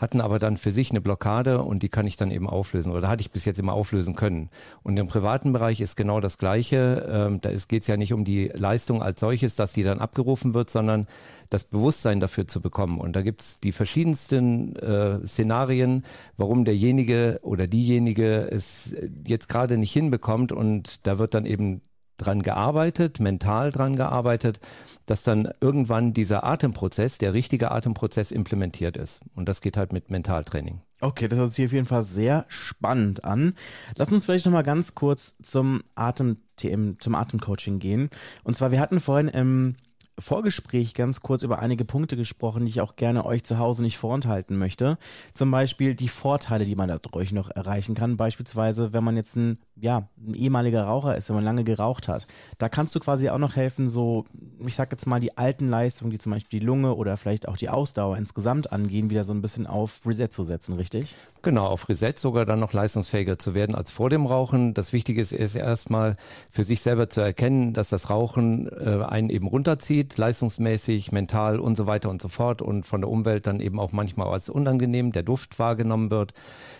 hatten 0.00 0.22
aber 0.22 0.38
dann 0.38 0.56
für 0.56 0.72
sich 0.72 0.90
eine 0.90 1.02
Blockade 1.02 1.62
und 1.62 1.82
die 1.82 1.90
kann 1.90 2.06
ich 2.06 2.16
dann 2.16 2.30
eben 2.30 2.48
auflösen 2.48 2.90
oder 2.90 3.08
hatte 3.08 3.20
ich 3.20 3.30
bis 3.30 3.44
jetzt 3.44 3.60
immer 3.60 3.74
auflösen 3.74 4.14
können. 4.16 4.48
Und 4.82 4.98
im 4.98 5.06
privaten 5.06 5.52
Bereich 5.52 5.82
ist 5.82 5.94
genau 5.94 6.20
das 6.20 6.38
Gleiche. 6.38 7.06
Ähm, 7.08 7.40
da 7.42 7.50
geht 7.50 7.82
es 7.82 7.86
ja 7.86 7.98
nicht 7.98 8.14
um 8.14 8.24
die 8.24 8.48
Leistung 8.54 9.02
als 9.02 9.20
solches, 9.20 9.56
dass 9.56 9.74
die 9.74 9.82
dann 9.82 9.98
abgerufen 9.98 10.54
wird, 10.54 10.70
sondern 10.70 11.06
das 11.50 11.64
Bewusstsein 11.64 12.18
dafür 12.18 12.46
zu 12.46 12.62
bekommen. 12.62 12.98
Und 12.98 13.14
da 13.14 13.20
gibt 13.20 13.42
es 13.42 13.60
die 13.60 13.72
verschiedensten 13.72 14.74
äh, 14.76 15.24
Szenarien, 15.26 16.02
warum 16.38 16.64
derjenige 16.64 17.38
oder 17.42 17.66
diejenige 17.66 18.48
es 18.50 18.96
jetzt 19.26 19.50
gerade 19.50 19.76
nicht 19.76 19.92
hinbekommt. 19.92 20.50
Und 20.50 21.06
da 21.06 21.18
wird 21.18 21.34
dann 21.34 21.44
eben 21.44 21.82
dran 22.20 22.42
gearbeitet, 22.42 23.20
mental 23.20 23.72
dran 23.72 23.96
gearbeitet, 23.96 24.60
dass 25.06 25.22
dann 25.22 25.48
irgendwann 25.60 26.12
dieser 26.12 26.44
Atemprozess, 26.44 27.18
der 27.18 27.32
richtige 27.32 27.70
Atemprozess 27.70 28.30
implementiert 28.30 28.96
ist. 28.96 29.20
Und 29.34 29.48
das 29.48 29.60
geht 29.60 29.76
halt 29.76 29.92
mit 29.92 30.10
Mentaltraining. 30.10 30.80
Okay, 31.00 31.28
das 31.28 31.38
hört 31.38 31.52
sich 31.54 31.66
auf 31.66 31.72
jeden 31.72 31.86
Fall 31.86 32.02
sehr 32.02 32.44
spannend 32.48 33.24
an. 33.24 33.54
Lass 33.96 34.12
uns 34.12 34.24
vielleicht 34.24 34.44
nochmal 34.44 34.62
ganz 34.62 34.94
kurz 34.94 35.34
zum 35.42 35.82
Atem, 35.94 36.36
zum 36.56 37.14
Atemcoaching 37.14 37.78
gehen. 37.78 38.10
Und 38.44 38.56
zwar, 38.56 38.70
wir 38.70 38.80
hatten 38.80 39.00
vorhin 39.00 39.28
im 39.28 39.76
Vorgespräch 40.20 40.94
ganz 40.94 41.20
kurz 41.20 41.42
über 41.42 41.58
einige 41.58 41.84
Punkte 41.84 42.16
gesprochen, 42.16 42.64
die 42.64 42.70
ich 42.70 42.80
auch 42.80 42.96
gerne 42.96 43.24
euch 43.24 43.44
zu 43.44 43.58
Hause 43.58 43.82
nicht 43.82 43.98
vorenthalten 43.98 44.56
möchte. 44.56 44.98
Zum 45.34 45.50
Beispiel 45.50 45.94
die 45.94 46.08
Vorteile, 46.08 46.64
die 46.64 46.76
man 46.76 46.88
dadurch 46.88 47.32
noch 47.32 47.50
erreichen 47.50 47.94
kann. 47.94 48.16
Beispielsweise, 48.16 48.92
wenn 48.92 49.04
man 49.04 49.16
jetzt 49.16 49.36
ein, 49.36 49.58
ja, 49.76 50.08
ein 50.18 50.34
ehemaliger 50.34 50.84
Raucher 50.84 51.16
ist, 51.16 51.28
wenn 51.28 51.36
man 51.36 51.44
lange 51.44 51.64
geraucht 51.64 52.08
hat. 52.08 52.26
Da 52.58 52.68
kannst 52.68 52.94
du 52.94 53.00
quasi 53.00 53.28
auch 53.30 53.38
noch 53.38 53.56
helfen, 53.56 53.88
so, 53.88 54.24
ich 54.64 54.74
sag 54.74 54.92
jetzt 54.92 55.06
mal, 55.06 55.20
die 55.20 55.36
alten 55.36 55.68
Leistungen, 55.68 56.10
die 56.10 56.18
zum 56.18 56.32
Beispiel 56.32 56.60
die 56.60 56.66
Lunge 56.66 56.94
oder 56.94 57.16
vielleicht 57.16 57.48
auch 57.48 57.56
die 57.56 57.68
Ausdauer 57.68 58.16
insgesamt 58.16 58.72
angehen, 58.72 59.10
wieder 59.10 59.24
so 59.24 59.32
ein 59.32 59.42
bisschen 59.42 59.66
auf 59.66 60.00
Reset 60.06 60.28
zu 60.30 60.44
setzen, 60.44 60.74
richtig? 60.74 61.14
Genau, 61.42 61.66
auf 61.66 61.88
Reset 61.88 62.14
sogar 62.16 62.44
dann 62.44 62.60
noch 62.60 62.72
leistungsfähiger 62.72 63.38
zu 63.38 63.54
werden 63.54 63.74
als 63.74 63.90
vor 63.90 64.10
dem 64.10 64.26
Rauchen. 64.26 64.74
Das 64.74 64.92
Wichtige 64.92 65.22
ist, 65.22 65.32
ist 65.32 65.54
erstmal 65.54 66.16
für 66.52 66.64
sich 66.64 66.82
selber 66.82 67.08
zu 67.08 67.20
erkennen, 67.20 67.72
dass 67.72 67.88
das 67.88 68.10
Rauchen 68.10 68.68
äh, 68.68 69.04
einen 69.04 69.30
eben 69.30 69.46
runterzieht, 69.46 70.09
leistungsmäßig, 70.18 71.12
mental 71.12 71.60
und 71.60 71.76
so 71.76 71.86
weiter 71.86 72.10
und 72.10 72.20
so 72.20 72.28
fort 72.28 72.62
und 72.62 72.86
von 72.86 73.00
der 73.00 73.10
Umwelt 73.10 73.46
dann 73.46 73.60
eben 73.60 73.78
auch 73.78 73.92
manchmal 73.92 74.28
als 74.28 74.48
unangenehm 74.48 75.12
der 75.12 75.22
Duft 75.22 75.58
wahrgenommen 75.58 76.10
wird. 76.10 76.32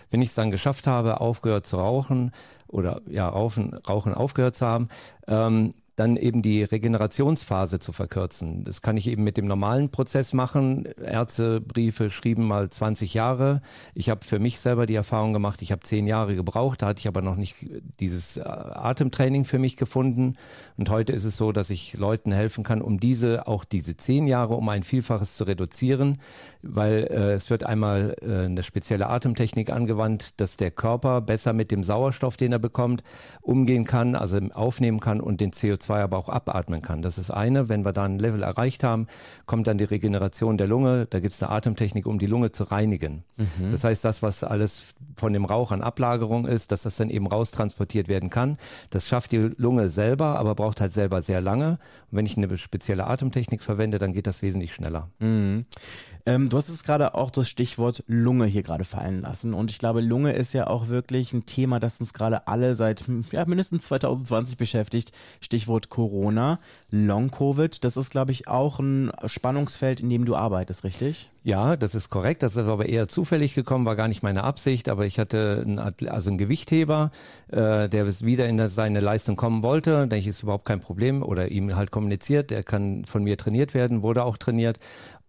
Wenn 0.09 0.21
ich 0.21 0.29
es 0.29 0.35
dann 0.35 0.51
geschafft 0.51 0.87
habe, 0.87 1.21
aufgehört 1.21 1.65
zu 1.65 1.77
rauchen 1.77 2.31
oder 2.67 3.01
ja, 3.09 3.27
Rauchen, 3.27 3.73
Rauchen 3.73 4.13
aufgehört 4.13 4.55
zu 4.55 4.65
haben, 4.65 4.89
ähm, 5.27 5.73
dann 5.95 6.17
eben 6.17 6.41
die 6.41 6.63
Regenerationsphase 6.63 7.79
zu 7.79 7.91
verkürzen. 7.91 8.63
Das 8.63 8.81
kann 8.81 8.97
ich 8.97 9.07
eben 9.07 9.23
mit 9.23 9.37
dem 9.37 9.45
normalen 9.45 9.89
Prozess 9.89 10.33
machen. 10.33 10.85
Ärztebriefe 11.03 12.09
schrieben 12.09 12.47
mal 12.47 12.69
20 12.69 13.13
Jahre. 13.13 13.61
Ich 13.93 14.09
habe 14.09 14.25
für 14.25 14.39
mich 14.39 14.59
selber 14.59 14.85
die 14.85 14.95
Erfahrung 14.95 15.33
gemacht, 15.33 15.61
ich 15.61 15.71
habe 15.71 15.81
zehn 15.81 16.07
Jahre 16.07 16.35
gebraucht, 16.35 16.81
da 16.81 16.87
hatte 16.87 16.99
ich 16.99 17.07
aber 17.07 17.21
noch 17.21 17.35
nicht 17.35 17.55
dieses 17.99 18.37
äh, 18.37 18.41
Atemtraining 18.41 19.45
für 19.45 19.59
mich 19.59 19.77
gefunden. 19.77 20.37
Und 20.77 20.89
heute 20.89 21.11
ist 21.13 21.25
es 21.25 21.37
so, 21.37 21.51
dass 21.51 21.69
ich 21.69 21.93
Leuten 21.93 22.31
helfen 22.31 22.63
kann, 22.63 22.81
um 22.81 22.99
diese, 22.99 23.47
auch 23.47 23.65
diese 23.65 23.97
zehn 23.97 24.27
Jahre 24.27 24.55
um 24.55 24.69
ein 24.69 24.83
Vielfaches 24.83 25.35
zu 25.35 25.43
reduzieren, 25.43 26.17
weil 26.61 27.07
äh, 27.11 27.33
es 27.33 27.49
wird 27.49 27.65
einmal 27.65 28.15
äh, 28.21 28.45
eine 28.45 28.63
spezielle 28.63 29.07
Atemtechnik 29.07 29.69
angewandt, 29.71 30.39
dass 30.39 30.57
der 30.57 30.71
Körper 30.71 31.21
besser 31.21 31.53
mit 31.53 31.69
dem 31.71 31.83
Sauerstoff, 31.83 32.37
den 32.37 32.53
er 32.53 32.59
bekommt, 32.59 33.03
umgehen 33.41 33.85
kann, 33.85 34.15
also 34.15 34.39
aufnehmen 34.53 34.99
kann 34.99 35.19
und 35.19 35.41
den 35.41 35.51
CO2 35.51 35.90
CO2 35.91 36.01
aber 36.01 36.17
auch 36.17 36.29
abatmen 36.29 36.81
kann. 36.81 37.01
Das 37.01 37.17
ist 37.17 37.31
eine. 37.31 37.69
Wenn 37.69 37.83
wir 37.83 37.91
da 37.91 38.03
ein 38.03 38.19
Level 38.19 38.43
erreicht 38.43 38.83
haben, 38.83 39.07
kommt 39.45 39.67
dann 39.67 39.77
die 39.77 39.83
Regeneration 39.83 40.57
der 40.57 40.67
Lunge. 40.67 41.07
Da 41.09 41.19
gibt 41.19 41.33
es 41.33 41.43
eine 41.43 41.51
Atemtechnik, 41.51 42.05
um 42.05 42.19
die 42.19 42.25
Lunge 42.25 42.51
zu 42.51 42.63
reinigen. 42.63 43.23
Mhm. 43.37 43.71
Das 43.71 43.83
heißt, 43.83 44.03
das, 44.05 44.23
was 44.23 44.43
alles 44.43 44.93
von 45.15 45.33
dem 45.33 45.45
Rauch 45.45 45.71
an 45.71 45.81
Ablagerung 45.81 46.45
ist, 46.45 46.71
dass 46.71 46.83
das 46.83 46.95
dann 46.95 47.09
eben 47.09 47.27
raustransportiert 47.27 48.07
werden 48.07 48.29
kann. 48.29 48.57
Das 48.89 49.07
schafft 49.07 49.31
die 49.31 49.51
Lunge 49.57 49.89
selber, 49.89 50.39
aber 50.39 50.55
braucht 50.55 50.81
halt 50.81 50.93
selber 50.93 51.21
sehr 51.21 51.41
lange. 51.41 51.71
Und 52.11 52.17
wenn 52.17 52.25
ich 52.25 52.37
eine 52.37 52.57
spezielle 52.57 53.07
Atemtechnik 53.07 53.61
verwende, 53.61 53.97
dann 53.97 54.13
geht 54.13 54.27
das 54.27 54.41
wesentlich 54.41 54.73
schneller. 54.73 55.09
Mhm. 55.19 55.65
Ähm, 56.25 56.49
du 56.49 56.57
hast 56.57 56.69
es 56.69 56.83
gerade 56.83 57.15
auch 57.15 57.31
das 57.31 57.49
Stichwort 57.49 58.03
Lunge 58.07 58.45
hier 58.45 58.63
gerade 58.63 58.85
fallen 58.85 59.21
lassen. 59.21 59.53
Und 59.53 59.71
ich 59.71 59.79
glaube, 59.79 60.01
Lunge 60.01 60.33
ist 60.33 60.53
ja 60.53 60.67
auch 60.67 60.87
wirklich 60.87 61.33
ein 61.33 61.45
Thema, 61.45 61.79
das 61.79 61.99
uns 61.99 62.13
gerade 62.13 62.47
alle 62.47 62.75
seit 62.75 63.05
ja, 63.31 63.45
mindestens 63.45 63.85
2020 63.85 64.57
beschäftigt. 64.57 65.11
Stichwort 65.39 65.70
Corona, 65.89 66.59
Long-Covid. 66.89 67.83
Das 67.83 67.97
ist, 67.97 68.11
glaube 68.11 68.31
ich, 68.31 68.47
auch 68.47 68.79
ein 68.79 69.11
Spannungsfeld, 69.25 70.01
in 70.01 70.09
dem 70.09 70.25
du 70.25 70.35
arbeitest, 70.35 70.83
richtig? 70.83 71.29
Ja, 71.43 71.75
das 71.75 71.95
ist 71.95 72.09
korrekt. 72.09 72.43
Das 72.43 72.55
ist 72.55 72.67
aber 72.67 72.87
eher 72.87 73.07
zufällig 73.07 73.55
gekommen, 73.55 73.85
war 73.85 73.95
gar 73.95 74.07
nicht 74.07 74.21
meine 74.21 74.43
Absicht. 74.43 74.89
Aber 74.89 75.05
ich 75.05 75.17
hatte 75.17 75.63
einen, 75.65 75.79
also 75.79 76.29
einen 76.29 76.37
Gewichtheber, 76.37 77.11
äh, 77.47 77.89
der 77.89 78.07
wieder 78.21 78.47
in 78.47 78.67
seine 78.67 78.99
Leistung 78.99 79.35
kommen 79.35 79.63
wollte. 79.63 80.01
Denke 80.01 80.17
ich, 80.17 80.27
ist 80.27 80.43
überhaupt 80.43 80.65
kein 80.65 80.81
Problem. 80.81 81.23
Oder 81.23 81.49
ihm 81.49 81.75
halt 81.75 81.89
kommuniziert, 81.89 82.51
der 82.51 82.63
kann 82.63 83.05
von 83.05 83.23
mir 83.23 83.37
trainiert 83.37 83.73
werden, 83.73 84.03
wurde 84.03 84.23
auch 84.23 84.37
trainiert. 84.37 84.77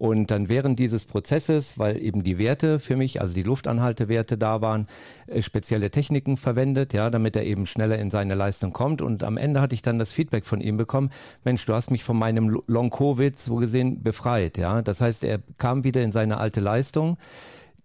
Und 0.03 0.33
dann 0.33 0.49
während 0.49 0.81
dieses 0.81 1.05
Prozesses, 1.05 1.79
weil 1.79 1.97
eben 2.03 2.25
die 2.25 2.37
Werte 2.37 2.81
für 2.81 2.97
mich, 2.97 3.21
also 3.21 3.35
die 3.35 3.45
Luftanhaltewerte 3.45 4.37
da 4.37 4.61
waren, 4.61 4.89
äh, 5.29 5.43
spezielle 5.43 5.93
Techniken 5.93 6.37
verwendet, 6.37 6.93
ja, 6.93 7.09
damit 7.09 7.37
er 7.37 7.47
eben 7.47 7.67
schneller 7.67 7.97
in 8.01 8.11
seine 8.11 8.35
Leistung 8.35 8.73
kommt. 8.73 9.01
Und 9.01 9.23
am 9.23 9.37
Ende 9.37 9.61
hatte 9.61 9.77
ich 9.77 9.83
dann 9.83 10.01
das 10.01 10.11
Feedback 10.11 10.45
von 10.45 10.61
ihm 10.61 10.77
bekommen, 10.77 11.11
Mensch, 11.45 11.65
du 11.67 11.73
hast 11.73 11.93
mich 11.93 12.03
von 12.03 12.19
meinem 12.19 12.61
Long-Covid 12.67 13.39
so 13.39 13.55
gesehen 13.55 14.03
befreit, 14.03 14.59
ja. 14.59 14.83
Das 14.83 15.01
heißt, 15.01 15.23
er 15.23 15.39
kam 15.59 15.85
wieder 15.85 16.03
in 16.03 16.11
seine 16.11 16.39
alte 16.39 16.59
Leistung. 16.59 17.17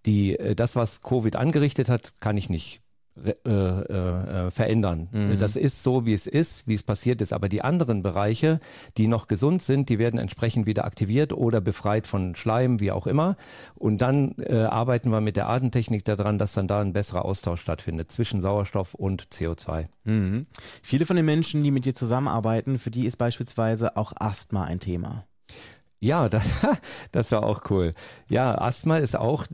Die, 0.07 0.39
äh, 0.39 0.55
das, 0.55 0.75
was 0.75 1.03
Covid 1.03 1.35
angerichtet 1.35 1.87
hat, 1.87 2.13
kann 2.19 2.35
ich 2.35 2.49
nicht 2.49 2.81
äh, 3.25 3.49
äh, 3.49 4.51
verändern. 4.51 5.07
Mhm. 5.11 5.39
Das 5.39 5.55
ist 5.55 5.83
so, 5.83 6.05
wie 6.05 6.13
es 6.13 6.27
ist, 6.27 6.67
wie 6.67 6.75
es 6.75 6.83
passiert 6.83 7.21
ist. 7.21 7.33
Aber 7.33 7.49
die 7.49 7.63
anderen 7.63 8.03
Bereiche, 8.03 8.59
die 8.97 9.07
noch 9.07 9.27
gesund 9.27 9.61
sind, 9.61 9.89
die 9.89 9.97
werden 9.97 10.19
entsprechend 10.19 10.67
wieder 10.67 10.85
aktiviert 10.85 11.33
oder 11.33 11.59
befreit 11.59 12.05
von 12.05 12.35
Schleim, 12.35 12.79
wie 12.79 12.91
auch 12.91 13.07
immer. 13.07 13.35
Und 13.75 14.01
dann 14.01 14.35
äh, 14.37 14.63
arbeiten 14.63 15.09
wir 15.09 15.21
mit 15.21 15.35
der 15.35 15.49
Atemtechnik 15.49 16.05
daran, 16.05 16.37
dass 16.37 16.53
dann 16.53 16.67
da 16.67 16.81
ein 16.81 16.93
besserer 16.93 17.25
Austausch 17.25 17.61
stattfindet 17.61 18.11
zwischen 18.11 18.39
Sauerstoff 18.39 18.93
und 18.93 19.23
CO2. 19.29 19.87
Mhm. 20.03 20.45
Viele 20.83 21.05
von 21.05 21.15
den 21.15 21.25
Menschen, 21.25 21.63
die 21.63 21.71
mit 21.71 21.85
dir 21.85 21.95
zusammenarbeiten, 21.95 22.77
für 22.77 22.91
die 22.91 23.05
ist 23.05 23.17
beispielsweise 23.17 23.97
auch 23.97 24.13
Asthma 24.17 24.63
ein 24.63 24.79
Thema. 24.79 25.25
Ja, 25.99 26.29
das, 26.29 26.43
das 27.11 27.31
war 27.31 27.43
auch 27.43 27.69
cool. 27.69 27.93
Ja, 28.29 28.59
Asthma 28.59 28.97
ist 28.97 29.17
auch 29.17 29.45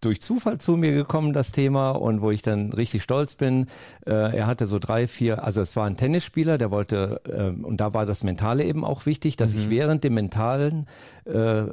durch 0.00 0.22
Zufall 0.22 0.58
zu 0.58 0.76
mir 0.76 0.92
gekommen, 0.92 1.32
das 1.32 1.52
Thema, 1.52 1.90
und 1.90 2.22
wo 2.22 2.30
ich 2.30 2.42
dann 2.42 2.72
richtig 2.72 3.02
stolz 3.02 3.34
bin. 3.34 3.66
Äh, 4.06 4.36
er 4.36 4.46
hatte 4.46 4.66
so 4.66 4.78
drei, 4.78 5.06
vier, 5.06 5.44
also 5.44 5.60
es 5.60 5.76
war 5.76 5.86
ein 5.86 5.96
Tennisspieler, 5.96 6.58
der 6.58 6.70
wollte, 6.70 7.20
äh, 7.24 7.64
und 7.64 7.80
da 7.80 7.94
war 7.94 8.06
das 8.06 8.22
Mentale 8.22 8.64
eben 8.64 8.84
auch 8.84 9.06
wichtig, 9.06 9.36
dass 9.36 9.54
mhm. 9.54 9.60
ich 9.60 9.70
während 9.70 10.04
dem 10.04 10.14
Mentalen 10.14 10.86
äh, 11.24 11.64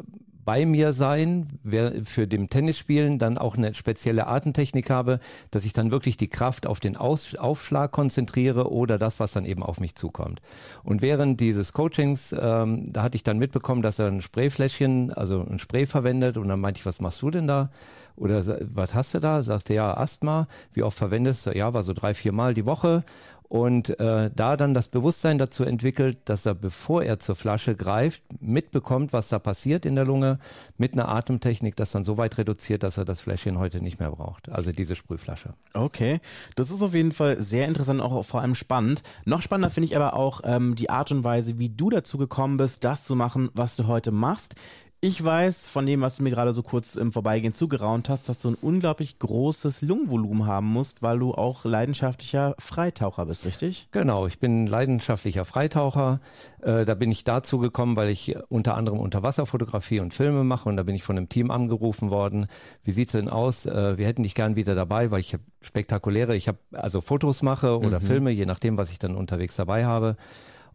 bei 0.48 0.66
mir 0.66 0.94
sein, 0.94 1.60
für 2.06 2.26
dem 2.26 2.50
Tennisspielen 2.50 3.20
dann 3.20 3.38
auch 3.38 3.58
eine 3.58 3.74
spezielle 3.74 4.28
Artentechnik 4.28 4.90
habe, 4.90 5.20
dass 5.52 5.66
ich 5.66 5.74
dann 5.74 5.92
wirklich 5.92 6.16
die 6.16 6.30
Kraft 6.30 6.68
auf 6.68 6.80
den 6.80 6.96
Aus 6.96 7.36
Aufschlag 7.36 7.92
konzentriere 7.92 8.72
oder 8.72 8.98
das, 8.98 9.20
was 9.20 9.34
dann 9.34 9.44
eben 9.44 9.62
auf 9.62 9.82
mich 9.82 9.96
zukommt. 9.96 10.40
Und 10.86 11.02
während 11.02 11.42
dieses 11.42 11.74
Coachings, 11.74 12.34
ähm, 12.40 12.94
da 12.94 13.04
hatte 13.04 13.18
ich 13.18 13.24
dann 13.24 13.40
mitbekommen, 13.40 13.82
dass 13.82 14.00
er 14.00 14.08
ein 14.08 14.22
Sprayfläschchen, 14.22 15.12
also 15.12 15.46
ein 15.46 15.60
Spray 15.60 15.86
verwendet 15.86 16.38
und 16.38 16.48
dann 16.48 16.62
meinte 16.62 16.80
ich, 16.80 16.86
was 16.86 17.02
machst 17.02 17.22
du 17.22 17.30
denn 17.30 17.46
da? 17.46 17.70
Oder 18.16 18.44
was 18.74 18.96
hast 18.96 19.14
du 19.14 19.20
da? 19.20 19.44
Sagte 19.44 19.74
ja, 19.74 19.96
Asthma. 19.96 20.48
Wie 20.74 20.82
oft 20.82 20.98
verwendest 20.98 21.46
du? 21.46 21.52
Ja, 21.52 21.74
war 21.74 21.84
so 21.84 21.94
drei, 21.94 22.14
vier 22.14 22.32
Mal 22.32 22.54
die 22.54 22.66
Woche 22.66 23.04
und 23.50 24.00
äh, 24.00 24.30
da 24.34 24.58
dann 24.58 24.74
das 24.74 24.88
Bewusstsein 24.88 25.38
dazu 25.38 25.64
entwickelt, 25.64 26.18
dass 26.26 26.46
er, 26.46 26.54
bevor 26.54 27.04
er 27.04 27.20
zur 27.20 27.36
Flasche 27.36 27.76
greift, 27.76 28.22
mitbekommt, 28.40 29.14
was 29.14 29.30
da 29.30 29.40
passiert 29.40 29.86
in 29.86 29.96
der 29.96 30.06
Lunge, 30.06 30.40
mit 30.78 30.94
einer 30.94 31.08
Atemtechnik, 31.08 31.76
das 31.76 31.92
dann 31.92 32.04
so 32.04 32.18
weit 32.18 32.38
reduziert, 32.38 32.84
dass 32.84 32.98
er 32.98 33.06
das 33.06 33.22
Fläschchen 33.22 33.58
heute 33.58 33.82
nicht 33.82 34.00
mehr 34.00 34.12
braucht. 34.12 34.50
Also 34.50 34.72
diese 34.72 34.96
Sprühflasche. 34.96 35.54
Okay, 35.74 36.20
das 36.56 36.72
ist 36.72 36.82
auf 36.82 36.94
jeden 36.94 37.12
Fall 37.12 37.42
sehr 37.42 37.68
interessant, 37.68 38.02
auch 38.02 38.24
vor 38.26 38.42
allem 38.42 38.56
spannend. 38.56 39.04
Noch 39.26 39.42
spannender 39.42 39.70
finde 39.70 39.86
ich 39.86 39.96
aber 39.96 40.14
auch 40.14 40.42
ähm, 40.44 40.76
die 40.76 40.90
Art 40.90 41.12
und 41.12 41.24
Weise, 41.24 41.58
wie 41.58 41.70
du 41.70 41.90
dazu 41.90 42.18
gekommen 42.18 42.58
bist, 42.58 42.84
das 42.84 43.06
zu 43.06 43.16
machen, 43.16 43.50
was 43.54 43.76
du 43.76 43.88
heute 43.88 44.12
machst. 44.12 44.56
Ich 45.00 45.24
weiß 45.24 45.68
von 45.68 45.86
dem, 45.86 46.02
was 46.02 46.18
du 46.18 46.24
mir 46.24 46.32
gerade 46.32 46.54
so 46.54 46.64
kurz 46.64 46.96
im 46.96 47.12
Vorbeigehen 47.12 47.54
zugeraunt 47.54 48.10
hast, 48.10 48.30
dass 48.30 48.40
du 48.40 48.50
ein 48.50 48.56
unglaublich 48.56 49.20
großes 49.20 49.84
Lungenvolumen 49.84 50.48
haben 50.48 50.66
musst, 50.66 51.04
weil 51.04 51.20
du 51.20 51.36
auch 51.36 51.66
leidenschaftlicher 51.66 52.56
Freitaucher 52.58 53.28
bist, 53.28 53.46
richtig? 53.46 53.90
Genau, 53.92 54.26
ich 54.26 54.40
bin 54.40 54.66
leidenschaftlicher 54.66 55.46
Freitaucher. 55.46 56.20
Äh, 56.64 56.84
da 56.86 56.96
bin 56.96 57.12
ich 57.12 57.24
dazu 57.24 57.60
gekommen, 57.60 57.96
weil 57.96 58.10
ich 58.10 58.36
unter 58.50 58.76
anderem 58.76 59.00
Unterwasserfotografie 59.00 60.00
und 60.00 60.16
Filme 60.16 60.44
mache 60.44 60.68
und 60.68 60.78
da 60.78 60.84
bin 60.84 60.96
ich 60.96 61.04
von 61.04 61.16
einem 61.16 61.30
Team 61.30 61.52
angerufen 61.52 62.10
worden. 62.10 62.48
Wie 62.84 62.92
sieht's 62.92 63.12
denn 63.12 63.30
aus? 63.30 63.68
Äh, 63.68 64.00
wir 64.00 64.08
hätten 64.08 64.24
dich 64.24 64.34
gern 64.34 64.56
wieder 64.56 64.74
dabei, 64.74 65.12
weil 65.12 65.20
ich 65.20 65.38
spektakuläre, 65.62 66.36
ich 66.36 66.48
habe 66.48 66.58
also 66.72 67.02
Fotos 67.02 67.44
mache 67.44 67.78
oder 67.78 68.00
mhm. 68.00 68.06
Filme, 68.06 68.32
je 68.32 68.48
nachdem, 68.48 68.78
was 68.78 68.90
ich 68.90 68.98
dann 68.98 69.16
unterwegs 69.16 69.58
dabei 69.58 69.86
habe. 69.86 70.18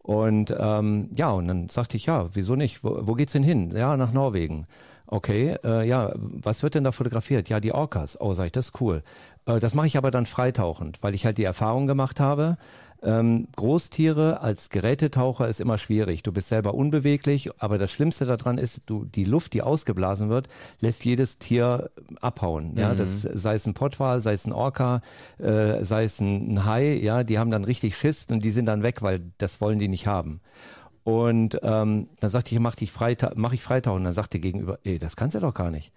Und 0.03 0.55
ähm, 0.59 1.11
ja, 1.15 1.31
und 1.31 1.47
dann 1.49 1.69
sagte 1.69 1.97
ich, 1.97 2.07
ja, 2.07 2.27
wieso 2.35 2.57
nicht? 2.57 2.83
Wo, 2.83 2.99
wo 3.03 3.15
geht's 3.15 3.33
denn 3.33 3.45
hin? 3.45 3.71
Ja, 3.71 3.97
nach 3.97 4.13
Norwegen. 4.13 4.67
Okay, 5.07 5.57
äh, 5.63 5.87
ja, 5.87 6.11
was 6.17 6.63
wird 6.63 6.75
denn 6.75 6.85
da 6.85 6.93
fotografiert? 6.93 7.49
Ja, 7.49 7.61
die 7.61 7.73
Orcas. 7.73 8.21
Oh, 8.21 8.35
sag 8.35 8.47
ich, 8.47 8.53
das 8.53 8.67
ist 8.67 8.81
cool. 8.81 9.03
Äh, 9.47 9.61
das 9.61 9.75
mache 9.75 9.87
ich 9.87 9.97
aber 9.97 10.11
dann 10.11 10.27
freitauchend, 10.27 11.03
weil 11.03 11.15
ich 11.15 11.25
halt 11.25 11.39
die 11.39 11.45
Erfahrung 11.45 11.87
gemacht 11.87 12.19
habe, 12.19 12.57
ähm, 13.03 13.49
Großtiere 13.57 14.41
als 14.41 14.71
Gerätetaucher 14.71 15.49
ist 15.49 15.61
immer 15.61 15.79
schwierig. 15.79 16.23
Du 16.23 16.33
bist 16.33 16.49
selber 16.49 16.75
unbeweglich, 16.75 17.51
aber 17.61 17.79
das 17.79 17.91
Schlimmste 17.91 18.27
daran 18.27 18.59
ist, 18.59 18.83
du, 18.87 19.05
die 19.05 19.25
Luft, 19.25 19.53
die 19.55 19.63
ausgeblasen 19.63 20.29
wird, 20.29 20.49
lässt 20.81 21.05
jedes 21.05 21.39
Tier 21.39 21.91
abhauen. 22.21 22.77
Ja, 22.77 22.95
mhm. 22.95 22.99
das, 22.99 23.23
sei 23.23 23.55
es 23.55 23.67
ein 23.67 23.75
Pottwal, 23.75 24.21
sei 24.21 24.35
es 24.35 24.47
ein 24.47 24.53
Orca, 24.53 25.01
äh, 25.39 25.85
sei 25.85 26.05
es 26.05 26.21
ein, 26.21 26.65
Hai, 26.65 26.95
ja, 26.95 27.25
die 27.25 27.39
haben 27.39 27.51
dann 27.51 27.65
richtig 27.65 27.97
Schiss 27.97 28.27
und 28.31 28.45
die 28.45 28.51
sind 28.51 28.67
dann 28.67 28.83
weg, 28.83 29.03
weil 29.03 29.33
das 29.39 29.61
wollen 29.61 29.79
die 29.79 29.89
nicht 29.89 30.07
haben. 30.07 30.41
Und 31.05 31.59
ähm, 31.63 32.09
dann 32.21 32.31
sagte 32.31 32.55
ich, 32.55 32.61
mach, 32.61 32.77
dich 32.77 32.93
Freita 32.93 33.33
mach 33.35 33.53
ich 33.53 33.63
Freitauchen. 33.63 33.99
Und 33.99 34.05
dann 34.05 34.13
sagte 34.13 34.39
gegenüber, 34.39 34.79
ey, 34.85 34.99
das 34.99 35.17
kannst 35.17 35.35
du 35.35 35.41
doch 35.41 35.55
gar 35.55 35.71
nicht. 35.71 35.93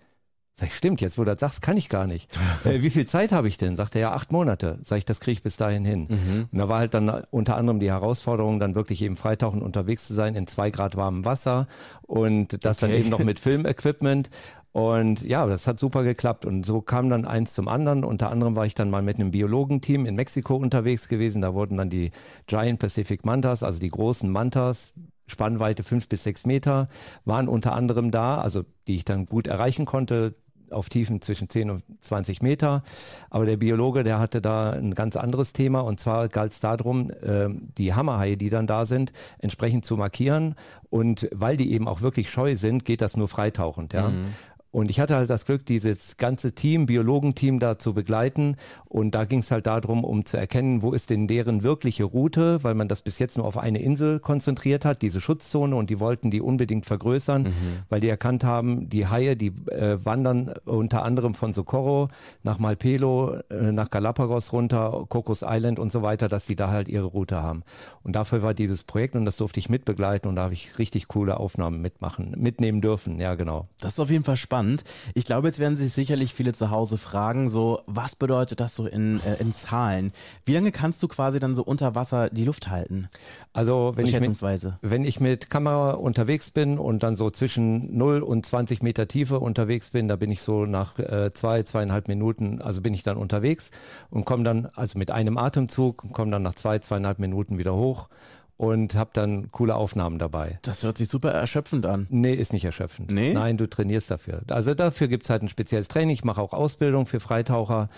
Sag 0.57 0.69
ich, 0.69 0.75
stimmt, 0.75 1.01
jetzt 1.01 1.17
wo 1.17 1.25
du 1.25 1.31
das 1.31 1.41
sagst, 1.41 1.61
kann 1.61 1.75
ich 1.75 1.89
gar 1.89 2.07
nicht. 2.07 2.33
äh, 2.63 2.81
wie 2.81 2.89
viel 2.89 3.05
Zeit 3.05 3.33
habe 3.33 3.49
ich 3.49 3.57
denn? 3.57 3.75
Sagt 3.75 3.93
er, 3.95 4.01
ja, 4.01 4.13
acht 4.13 4.31
Monate. 4.31 4.79
Sag 4.83 4.99
ich, 4.99 5.05
das 5.05 5.19
kriege 5.19 5.33
ich 5.33 5.43
bis 5.43 5.57
dahin 5.57 5.83
hin. 5.83 6.07
Mhm. 6.09 6.47
Und 6.49 6.57
da 6.57 6.69
war 6.69 6.79
halt 6.79 6.93
dann 6.93 7.09
unter 7.29 7.57
anderem 7.57 7.81
die 7.81 7.89
Herausforderung, 7.89 8.57
dann 8.61 8.73
wirklich 8.73 9.01
eben 9.01 9.17
freitauchen 9.17 9.61
unterwegs 9.61 10.07
zu 10.07 10.13
sein 10.13 10.33
in 10.33 10.47
zwei 10.47 10.69
Grad 10.69 10.95
warmem 10.95 11.25
Wasser 11.25 11.67
und 12.03 12.63
das 12.63 12.81
okay. 12.81 12.89
dann 12.89 12.99
eben 13.01 13.09
noch 13.09 13.19
mit 13.19 13.39
Filmequipment. 13.41 14.29
Und 14.71 15.23
ja, 15.23 15.45
das 15.45 15.67
hat 15.67 15.77
super 15.77 16.03
geklappt. 16.03 16.45
Und 16.45 16.65
so 16.65 16.81
kam 16.81 17.09
dann 17.09 17.25
eins 17.25 17.53
zum 17.53 17.67
anderen. 17.67 18.05
Unter 18.05 18.31
anderem 18.31 18.55
war 18.55 18.65
ich 18.65 18.75
dann 18.75 18.89
mal 18.89 19.01
mit 19.01 19.17
einem 19.17 19.31
Biologenteam 19.31 20.05
in 20.05 20.15
Mexiko 20.15 20.55
unterwegs 20.55 21.09
gewesen. 21.09 21.41
Da 21.41 21.53
wurden 21.53 21.75
dann 21.77 21.89
die 21.89 22.11
Giant 22.47 22.79
Pacific 22.79 23.25
Mantas, 23.25 23.61
also 23.61 23.79
die 23.79 23.89
großen 23.89 24.29
Mantas, 24.29 24.93
Spannweite 25.27 25.83
fünf 25.83 26.07
bis 26.07 26.23
sechs 26.23 26.45
Meter, 26.45 26.87
waren 27.25 27.47
unter 27.47 27.73
anderem 27.73 28.11
da, 28.11 28.39
also 28.39 28.63
die 28.87 28.95
ich 28.95 29.05
dann 29.05 29.25
gut 29.25 29.47
erreichen 29.47 29.85
konnte 29.85 30.35
auf 30.71 30.89
Tiefen 30.89 31.21
zwischen 31.21 31.49
10 31.49 31.69
und 31.69 31.83
20 32.01 32.41
Meter. 32.41 32.81
Aber 33.29 33.45
der 33.45 33.57
Biologe, 33.57 34.03
der 34.03 34.19
hatte 34.19 34.41
da 34.41 34.71
ein 34.71 34.93
ganz 34.93 35.15
anderes 35.15 35.53
Thema 35.53 35.81
und 35.81 35.99
zwar 35.99 36.27
galt 36.27 36.51
es 36.51 36.59
darum, 36.59 37.09
äh, 37.09 37.49
die 37.77 37.93
Hammerhaie, 37.93 38.37
die 38.37 38.49
dann 38.49 38.67
da 38.67 38.85
sind, 38.85 39.11
entsprechend 39.39 39.85
zu 39.85 39.97
markieren. 39.97 40.55
Und 40.89 41.27
weil 41.33 41.57
die 41.57 41.73
eben 41.73 41.87
auch 41.87 42.01
wirklich 42.01 42.29
scheu 42.29 42.55
sind, 42.55 42.85
geht 42.85 43.01
das 43.01 43.17
nur 43.17 43.27
freitauchend. 43.27 43.93
Ja? 43.93 44.09
Mhm. 44.09 44.33
Und 44.75 44.89
ich 44.89 44.99
hatte 44.99 45.15
halt 45.15 45.29
das 45.29 45.45
Glück, 45.45 45.65
dieses 45.65 46.17
ganze 46.17 46.51
Team, 46.51 46.85
Biologenteam 46.85 47.59
da 47.59 47.79
zu 47.79 47.93
begleiten. 47.93 48.57
Und 48.83 49.11
da 49.15 49.23
ging 49.23 49.39
es 49.39 49.49
halt 49.49 49.67
darum, 49.67 50.03
um 50.03 50.25
zu 50.25 50.35
erkennen, 50.35 50.81
wo 50.81 50.91
ist 50.91 51.11
denn 51.11 51.27
deren 51.27 51.63
wirkliche 51.63 52.03
Route, 52.03 52.61
weil 52.61 52.75
man 52.75 52.89
das 52.89 53.01
bis 53.01 53.17
jetzt 53.17 53.37
nur 53.37 53.45
auf 53.45 53.57
eine 53.57 53.81
Insel 53.81 54.19
konzentriert 54.19 54.83
hat, 54.83 55.01
diese 55.01 55.21
Schutzzone, 55.21 55.77
und 55.77 55.89
die 55.89 56.01
wollten 56.01 56.29
die 56.29 56.41
unbedingt 56.41 56.85
vergrößern, 56.85 57.43
mhm. 57.43 57.53
weil 57.87 58.01
die 58.01 58.09
erkannt 58.09 58.43
haben, 58.43 58.89
die 58.89 59.07
Haie, 59.07 59.37
die 59.37 59.53
äh, 59.71 60.03
wandern 60.03 60.51
unter 60.65 61.05
anderem 61.05 61.35
von 61.35 61.53
Socorro 61.53 62.09
nach 62.43 62.59
Malpelo, 62.59 63.35
äh, 63.49 63.71
nach 63.71 63.89
Galapagos 63.89 64.51
runter, 64.51 65.05
Cocos 65.07 65.41
Island 65.47 65.79
und 65.79 65.89
so 65.89 66.01
weiter, 66.01 66.27
dass 66.27 66.47
die 66.47 66.57
da 66.57 66.69
halt 66.69 66.89
ihre 66.89 67.05
Route 67.05 67.41
haben. 67.41 67.63
Und 68.03 68.17
dafür 68.17 68.43
war 68.43 68.53
dieses 68.53 68.83
Projekt 68.83 69.15
und 69.15 69.23
das 69.23 69.37
durfte 69.37 69.57
ich 69.61 69.69
mitbegleiten 69.69 70.27
und 70.27 70.35
da 70.35 70.43
habe 70.43 70.53
ich 70.53 70.77
richtig 70.77 71.07
coole 71.07 71.39
Aufnahmen 71.39 71.81
mitmachen, 71.81 72.35
mitnehmen 72.35 72.81
dürfen. 72.81 73.21
Ja, 73.21 73.35
genau. 73.35 73.69
Das 73.79 73.93
ist 73.93 73.99
auf 74.01 74.09
jeden 74.09 74.25
Fall 74.25 74.35
spannend 74.35 74.64
spannend. 74.65 74.83
Ich 75.13 75.25
glaube, 75.25 75.47
jetzt 75.47 75.59
werden 75.59 75.75
sich 75.75 75.93
sicherlich 75.93 76.33
viele 76.33 76.53
zu 76.53 76.71
Hause 76.71 76.97
fragen, 76.97 77.49
so, 77.49 77.81
was 77.85 78.15
bedeutet 78.15 78.59
das 78.59 78.75
so 78.75 78.85
in, 78.85 79.19
äh, 79.23 79.35
in 79.39 79.53
Zahlen? 79.53 80.11
Wie 80.45 80.53
lange 80.53 80.71
kannst 80.71 81.01
du 81.03 81.07
quasi 81.07 81.39
dann 81.39 81.55
so 81.55 81.63
unter 81.63 81.95
Wasser 81.95 82.29
die 82.29 82.45
Luft 82.45 82.69
halten? 82.69 83.09
Also, 83.53 83.93
wenn, 83.95 84.05
ich 84.05 84.19
mit, 84.19 84.41
wenn 84.81 85.05
ich 85.05 85.19
mit 85.19 85.49
Kamera 85.49 85.91
unterwegs 85.91 86.51
bin 86.51 86.77
und 86.77 87.03
dann 87.03 87.15
so 87.15 87.29
zwischen 87.29 87.97
0 87.97 88.21
und 88.21 88.45
20 88.45 88.81
Meter 88.81 89.07
Tiefe 89.07 89.39
unterwegs 89.39 89.91
bin, 89.91 90.07
da 90.07 90.15
bin 90.15 90.31
ich 90.31 90.41
so 90.41 90.65
nach 90.65 90.97
äh, 90.99 91.31
zwei, 91.33 91.63
zweieinhalb 91.63 92.07
Minuten, 92.07 92.61
also 92.61 92.81
bin 92.81 92.93
ich 92.93 93.03
dann 93.03 93.17
unterwegs 93.17 93.71
und 94.09 94.25
komme 94.25 94.43
dann, 94.43 94.67
also 94.75 94.97
mit 94.97 95.11
einem 95.11 95.37
Atemzug, 95.37 96.11
komme 96.11 96.31
dann 96.31 96.41
nach 96.41 96.55
zwei, 96.55 96.79
zweieinhalb 96.79 97.19
Minuten 97.19 97.57
wieder 97.57 97.75
hoch 97.75 98.09
und 98.57 98.95
habe 98.95 99.09
dann 99.13 99.51
coole 99.51 99.75
Aufnahmen 99.75 100.17
dabei. 100.17 100.59
Das 100.61 100.83
hört 100.83 100.97
sich 100.97 101.09
super 101.09 101.31
erschöpfend 101.31 101.85
an. 101.85 102.07
Nee, 102.09 102.33
ist 102.33 102.53
nicht 102.53 102.63
erschöpfend. 102.63 103.11
Nee? 103.11 103.33
Nein, 103.33 103.57
du 103.57 103.67
trainierst 103.67 104.09
dafür. 104.09 104.41
Also 104.47 104.73
dafür 104.73 105.07
gibt's 105.07 105.29
halt 105.29 105.43
ein 105.43 105.49
spezielles 105.49 105.89
Training. 105.89 106.13
Ich 106.13 106.23
mache 106.23 106.41
auch 106.41 106.53
Ausbildung 106.53 107.05
für 107.05 107.19
Freitaucher. 107.19 107.89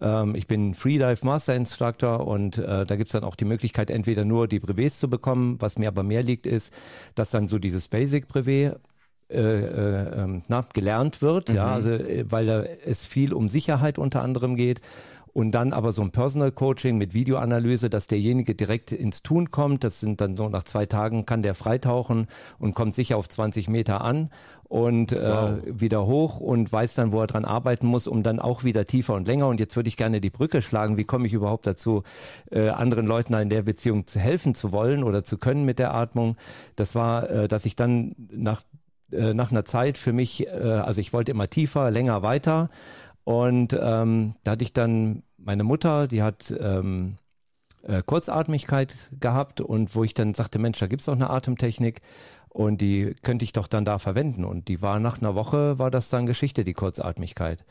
Ähm, 0.00 0.36
ich 0.36 0.46
bin 0.46 0.74
Freedive 0.74 1.24
Master 1.24 1.56
Instructor 1.56 2.26
und 2.26 2.58
äh, 2.58 2.86
da 2.86 2.96
gibt's 2.96 3.12
dann 3.12 3.24
auch 3.24 3.34
die 3.34 3.44
Möglichkeit, 3.44 3.90
entweder 3.90 4.24
nur 4.24 4.46
die 4.46 4.60
Brevets 4.60 5.00
zu 5.00 5.10
bekommen. 5.10 5.56
Was 5.60 5.78
mir 5.78 5.88
aber 5.88 6.04
mehr 6.04 6.22
liegt, 6.22 6.46
ist, 6.46 6.72
dass 7.16 7.30
dann 7.30 7.48
so 7.48 7.58
dieses 7.58 7.88
Basic 7.88 8.28
Brevet 8.28 8.78
äh, 9.30 9.40
äh, 9.40 10.22
ähm, 10.22 10.42
na, 10.48 10.64
gelernt 10.74 11.22
wird, 11.22 11.48
mhm. 11.48 11.56
ja, 11.56 11.66
also 11.72 11.90
äh, 11.90 12.24
weil 12.30 12.46
da 12.46 12.62
es 12.62 13.06
viel 13.06 13.32
um 13.32 13.48
Sicherheit 13.48 13.98
unter 13.98 14.22
anderem 14.22 14.54
geht 14.54 14.80
und 15.34 15.50
dann 15.50 15.72
aber 15.72 15.90
so 15.92 16.00
ein 16.00 16.12
Personal 16.12 16.52
Coaching 16.52 16.96
mit 16.96 17.12
Videoanalyse, 17.12 17.90
dass 17.90 18.06
derjenige 18.06 18.54
direkt 18.54 18.92
ins 18.92 19.22
Tun 19.22 19.50
kommt. 19.50 19.82
Das 19.82 19.98
sind 19.98 20.20
dann 20.20 20.36
so 20.36 20.48
nach 20.48 20.62
zwei 20.62 20.86
Tagen 20.86 21.26
kann 21.26 21.42
der 21.42 21.54
freitauchen 21.54 22.28
und 22.60 22.74
kommt 22.74 22.94
sicher 22.94 23.16
auf 23.16 23.28
20 23.28 23.68
Meter 23.68 24.00
an 24.00 24.30
und 24.64 25.12
äh, 25.12 25.20
wow. 25.20 25.58
wieder 25.66 26.06
hoch 26.06 26.38
und 26.38 26.72
weiß 26.72 26.94
dann, 26.94 27.12
wo 27.12 27.20
er 27.20 27.26
dran 27.26 27.44
arbeiten 27.44 27.88
muss, 27.88 28.06
um 28.06 28.22
dann 28.22 28.38
auch 28.38 28.62
wieder 28.62 28.86
tiefer 28.86 29.14
und 29.14 29.26
länger. 29.26 29.48
Und 29.48 29.58
jetzt 29.58 29.74
würde 29.74 29.88
ich 29.88 29.96
gerne 29.96 30.20
die 30.20 30.30
Brücke 30.30 30.62
schlagen. 30.62 30.96
Wie 30.96 31.04
komme 31.04 31.26
ich 31.26 31.32
überhaupt 31.32 31.66
dazu, 31.66 32.04
äh, 32.52 32.68
anderen 32.68 33.06
Leuten 33.06 33.34
in 33.34 33.50
der 33.50 33.62
Beziehung 33.62 34.06
zu 34.06 34.20
helfen 34.20 34.54
zu 34.54 34.70
wollen 34.70 35.02
oder 35.02 35.24
zu 35.24 35.36
können 35.36 35.64
mit 35.64 35.80
der 35.80 35.94
Atmung? 35.94 36.36
Das 36.76 36.94
war, 36.94 37.28
äh, 37.28 37.48
dass 37.48 37.66
ich 37.66 37.74
dann 37.74 38.14
nach 38.30 38.62
äh, 39.10 39.34
nach 39.34 39.50
einer 39.50 39.64
Zeit 39.64 39.98
für 39.98 40.12
mich, 40.12 40.46
äh, 40.46 40.50
also 40.50 41.00
ich 41.00 41.12
wollte 41.12 41.32
immer 41.32 41.48
tiefer, 41.50 41.90
länger, 41.90 42.22
weiter 42.22 42.70
und 43.24 43.76
ähm, 43.80 44.34
da 44.44 44.52
hatte 44.52 44.64
ich 44.64 44.72
dann 44.72 45.22
meine 45.38 45.64
Mutter, 45.64 46.06
die 46.06 46.22
hat 46.22 46.54
ähm, 46.58 47.16
äh, 47.82 48.02
Kurzatmigkeit 48.04 49.10
gehabt 49.18 49.60
und 49.60 49.94
wo 49.94 50.04
ich 50.04 50.14
dann 50.14 50.34
sagte, 50.34 50.58
Mensch, 50.58 50.78
da 50.78 50.86
gibt's 50.86 51.08
auch 51.08 51.14
eine 51.14 51.30
Atemtechnik 51.30 52.00
und 52.48 52.80
die 52.80 53.14
könnte 53.22 53.44
ich 53.44 53.52
doch 53.52 53.66
dann 53.66 53.84
da 53.84 53.98
verwenden. 53.98 54.44
Und 54.44 54.68
die 54.68 54.82
war 54.82 55.00
nach 55.00 55.20
einer 55.20 55.34
Woche, 55.34 55.78
war 55.78 55.90
das 55.90 56.10
dann 56.10 56.26
Geschichte, 56.26 56.64
die 56.64 56.72
Kurzatmigkeit. 56.72 57.64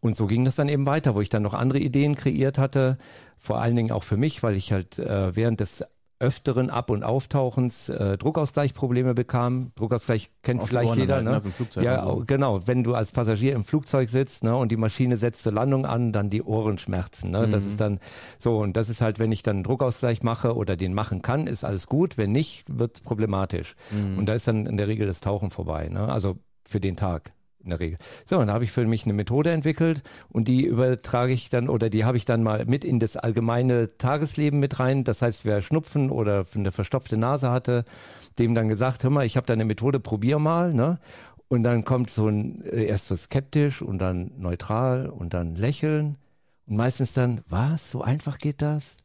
Und 0.00 0.16
so 0.16 0.26
ging 0.26 0.44
das 0.44 0.56
dann 0.56 0.68
eben 0.68 0.86
weiter, 0.86 1.14
wo 1.14 1.20
ich 1.20 1.28
dann 1.28 1.42
noch 1.42 1.52
andere 1.52 1.78
Ideen 1.78 2.14
kreiert 2.14 2.56
hatte, 2.56 2.96
vor 3.36 3.60
allen 3.60 3.76
Dingen 3.76 3.92
auch 3.92 4.02
für 4.02 4.16
mich, 4.16 4.42
weil 4.42 4.56
ich 4.56 4.72
halt 4.72 4.98
äh, 4.98 5.34
während 5.36 5.60
des 5.60 5.84
öfteren 6.20 6.68
Ab- 6.68 6.90
und 6.90 7.02
Auftauchens 7.02 7.88
äh, 7.88 8.18
Druckausgleichprobleme 8.18 9.14
bekam. 9.14 9.72
Druckausgleich 9.74 10.30
kennt 10.42 10.60
Auf 10.60 10.68
vielleicht 10.68 10.94
jeder. 10.94 11.16
Halt, 11.16 11.24
ne? 11.24 11.32
Also 11.32 11.50
ja, 11.80 12.04
so. 12.06 12.22
genau. 12.26 12.66
Wenn 12.66 12.84
du 12.84 12.94
als 12.94 13.10
Passagier 13.10 13.54
im 13.54 13.64
Flugzeug 13.64 14.10
sitzt 14.10 14.44
ne, 14.44 14.54
und 14.54 14.70
die 14.70 14.76
Maschine 14.76 15.16
setzt 15.16 15.42
zur 15.42 15.52
Landung 15.52 15.86
an, 15.86 16.12
dann 16.12 16.28
die 16.28 16.42
Ohrenschmerzen. 16.42 17.30
Ne? 17.30 17.46
Mhm. 17.46 17.50
Das 17.50 17.64
ist 17.64 17.80
dann 17.80 17.98
so 18.38 18.58
und 18.58 18.76
das 18.76 18.90
ist 18.90 19.00
halt, 19.00 19.18
wenn 19.18 19.32
ich 19.32 19.42
dann 19.42 19.56
einen 19.56 19.64
Druckausgleich 19.64 20.22
mache 20.22 20.54
oder 20.54 20.76
den 20.76 20.92
machen 20.92 21.22
kann, 21.22 21.46
ist 21.46 21.64
alles 21.64 21.86
gut. 21.86 22.18
Wenn 22.18 22.32
nicht, 22.32 22.64
wird 22.68 23.02
problematisch. 23.02 23.74
Mhm. 23.90 24.18
Und 24.18 24.26
da 24.26 24.34
ist 24.34 24.46
dann 24.46 24.66
in 24.66 24.76
der 24.76 24.88
Regel 24.88 25.06
das 25.06 25.20
Tauchen 25.20 25.50
vorbei. 25.50 25.88
Ne? 25.88 26.06
Also 26.06 26.36
für 26.66 26.80
den 26.80 26.96
Tag 26.96 27.32
in 27.62 27.70
der 27.70 27.80
Regel. 27.80 27.98
So, 28.26 28.38
und 28.38 28.46
da 28.46 28.54
habe 28.54 28.64
ich 28.64 28.72
für 28.72 28.86
mich 28.86 29.04
eine 29.04 29.12
Methode 29.12 29.50
entwickelt 29.50 30.02
und 30.28 30.48
die 30.48 30.64
übertrage 30.64 31.32
ich 31.32 31.50
dann 31.50 31.68
oder 31.68 31.90
die 31.90 32.04
habe 32.04 32.16
ich 32.16 32.24
dann 32.24 32.42
mal 32.42 32.64
mit 32.66 32.84
in 32.84 32.98
das 32.98 33.16
allgemeine 33.16 33.96
Tagesleben 33.98 34.60
mit 34.60 34.80
rein. 34.80 35.04
Das 35.04 35.22
heißt, 35.22 35.44
wer 35.44 35.62
Schnupfen 35.62 36.10
oder 36.10 36.46
eine 36.54 36.72
verstopfte 36.72 37.16
Nase 37.16 37.50
hatte, 37.50 37.84
dem 38.38 38.54
dann 38.54 38.68
gesagt, 38.68 39.04
hör 39.04 39.10
mal, 39.10 39.26
ich 39.26 39.36
habe 39.36 39.46
da 39.46 39.52
eine 39.52 39.64
Methode, 39.64 40.00
probier 40.00 40.38
mal, 40.38 40.72
ne? 40.72 40.98
Und 41.48 41.64
dann 41.64 41.84
kommt 41.84 42.10
so 42.10 42.28
ein 42.28 42.64
äh, 42.64 42.84
erst 42.84 43.08
so 43.08 43.16
skeptisch 43.16 43.82
und 43.82 43.98
dann 43.98 44.30
neutral 44.38 45.08
und 45.08 45.34
dann 45.34 45.56
lächeln 45.56 46.16
und 46.66 46.76
meistens 46.76 47.12
dann, 47.12 47.42
was, 47.48 47.90
so 47.90 48.02
einfach 48.02 48.38
geht 48.38 48.62
das? 48.62 48.96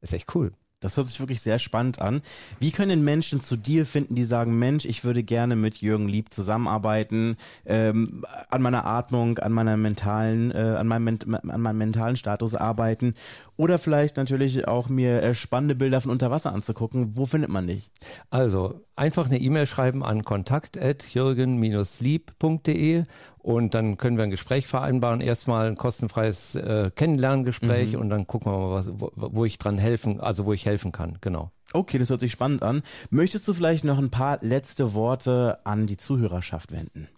ist 0.00 0.14
echt 0.14 0.34
cool. 0.34 0.52
Das 0.80 0.98
hört 0.98 1.08
sich 1.08 1.20
wirklich 1.20 1.40
sehr 1.40 1.58
spannend 1.58 2.02
an. 2.02 2.20
Wie 2.60 2.70
können 2.70 3.02
Menschen 3.02 3.40
zu 3.40 3.56
dir 3.56 3.86
finden, 3.86 4.14
die 4.14 4.24
sagen, 4.24 4.58
Mensch, 4.58 4.84
ich 4.84 5.04
würde 5.04 5.22
gerne 5.22 5.56
mit 5.56 5.78
Jürgen 5.78 6.06
Lieb 6.06 6.34
zusammenarbeiten, 6.34 7.38
ähm, 7.64 8.24
an 8.50 8.60
meiner 8.60 8.84
Atmung, 8.84 9.38
an 9.38 9.52
meiner 9.52 9.78
mentalen, 9.78 10.50
äh, 10.50 10.76
an, 10.78 10.86
meinem, 10.86 11.18
an 11.32 11.60
meinem 11.60 11.78
mentalen 11.78 12.16
Status 12.16 12.54
arbeiten 12.54 13.14
oder 13.56 13.78
vielleicht 13.78 14.18
natürlich 14.18 14.68
auch 14.68 14.90
mir 14.90 15.22
äh, 15.22 15.34
spannende 15.34 15.74
Bilder 15.74 16.02
von 16.02 16.10
unter 16.10 16.30
Wasser 16.30 16.52
anzugucken. 16.52 17.16
Wo 17.16 17.24
findet 17.24 17.50
man 17.50 17.66
dich? 17.66 17.90
Also 18.28 18.85
einfach 18.96 19.26
eine 19.26 19.38
E-Mail 19.38 19.66
schreiben 19.66 20.02
an 20.02 20.24
kontakt.jürgen-lieb.de 20.24 23.04
und 23.38 23.74
dann 23.74 23.96
können 23.96 24.16
wir 24.16 24.24
ein 24.24 24.30
Gespräch 24.30 24.66
vereinbaren. 24.66 25.20
Erstmal 25.20 25.68
ein 25.68 25.76
kostenfreies 25.76 26.56
äh, 26.56 26.90
Kennenlerngespräch 26.94 27.92
mhm. 27.92 28.00
und 28.00 28.10
dann 28.10 28.26
gucken 28.26 28.50
wir 28.50 28.58
mal, 28.58 28.72
was, 28.72 28.90
wo, 28.92 29.12
wo 29.14 29.44
ich 29.44 29.58
dran 29.58 29.78
helfen, 29.78 30.20
also 30.20 30.46
wo 30.46 30.52
ich 30.52 30.66
helfen 30.66 30.90
kann, 30.90 31.18
genau. 31.20 31.52
Okay, 31.72 31.98
das 31.98 32.10
hört 32.10 32.20
sich 32.20 32.32
spannend 32.32 32.62
an. 32.62 32.82
Möchtest 33.10 33.46
du 33.46 33.52
vielleicht 33.52 33.84
noch 33.84 33.98
ein 33.98 34.10
paar 34.10 34.38
letzte 34.40 34.94
Worte 34.94 35.58
an 35.64 35.86
die 35.86 35.96
Zuhörerschaft 35.96 36.72
wenden? 36.72 37.08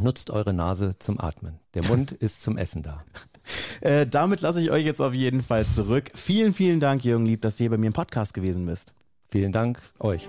Nutzt 0.00 0.30
eure 0.30 0.52
Nase 0.52 0.98
zum 0.98 1.20
Atmen. 1.20 1.58
Der 1.74 1.84
Mund 1.86 2.12
ist 2.12 2.42
zum 2.42 2.58
Essen 2.58 2.82
da. 2.82 3.00
Äh, 3.80 4.06
damit 4.06 4.40
lasse 4.40 4.60
ich 4.60 4.70
euch 4.70 4.84
jetzt 4.84 5.00
auf 5.00 5.14
jeden 5.14 5.42
Fall 5.42 5.64
zurück. 5.64 6.10
Vielen, 6.14 6.52
vielen 6.52 6.80
Dank, 6.80 7.04
Jürgen 7.04 7.26
Lieb, 7.26 7.42
dass 7.42 7.56
du 7.56 7.64
hier 7.64 7.70
bei 7.70 7.78
mir 7.78 7.86
im 7.86 7.92
Podcast 7.92 8.34
gewesen 8.34 8.66
bist. 8.66 8.92
Vielen 9.30 9.52
Dank 9.52 9.80
euch. 10.00 10.28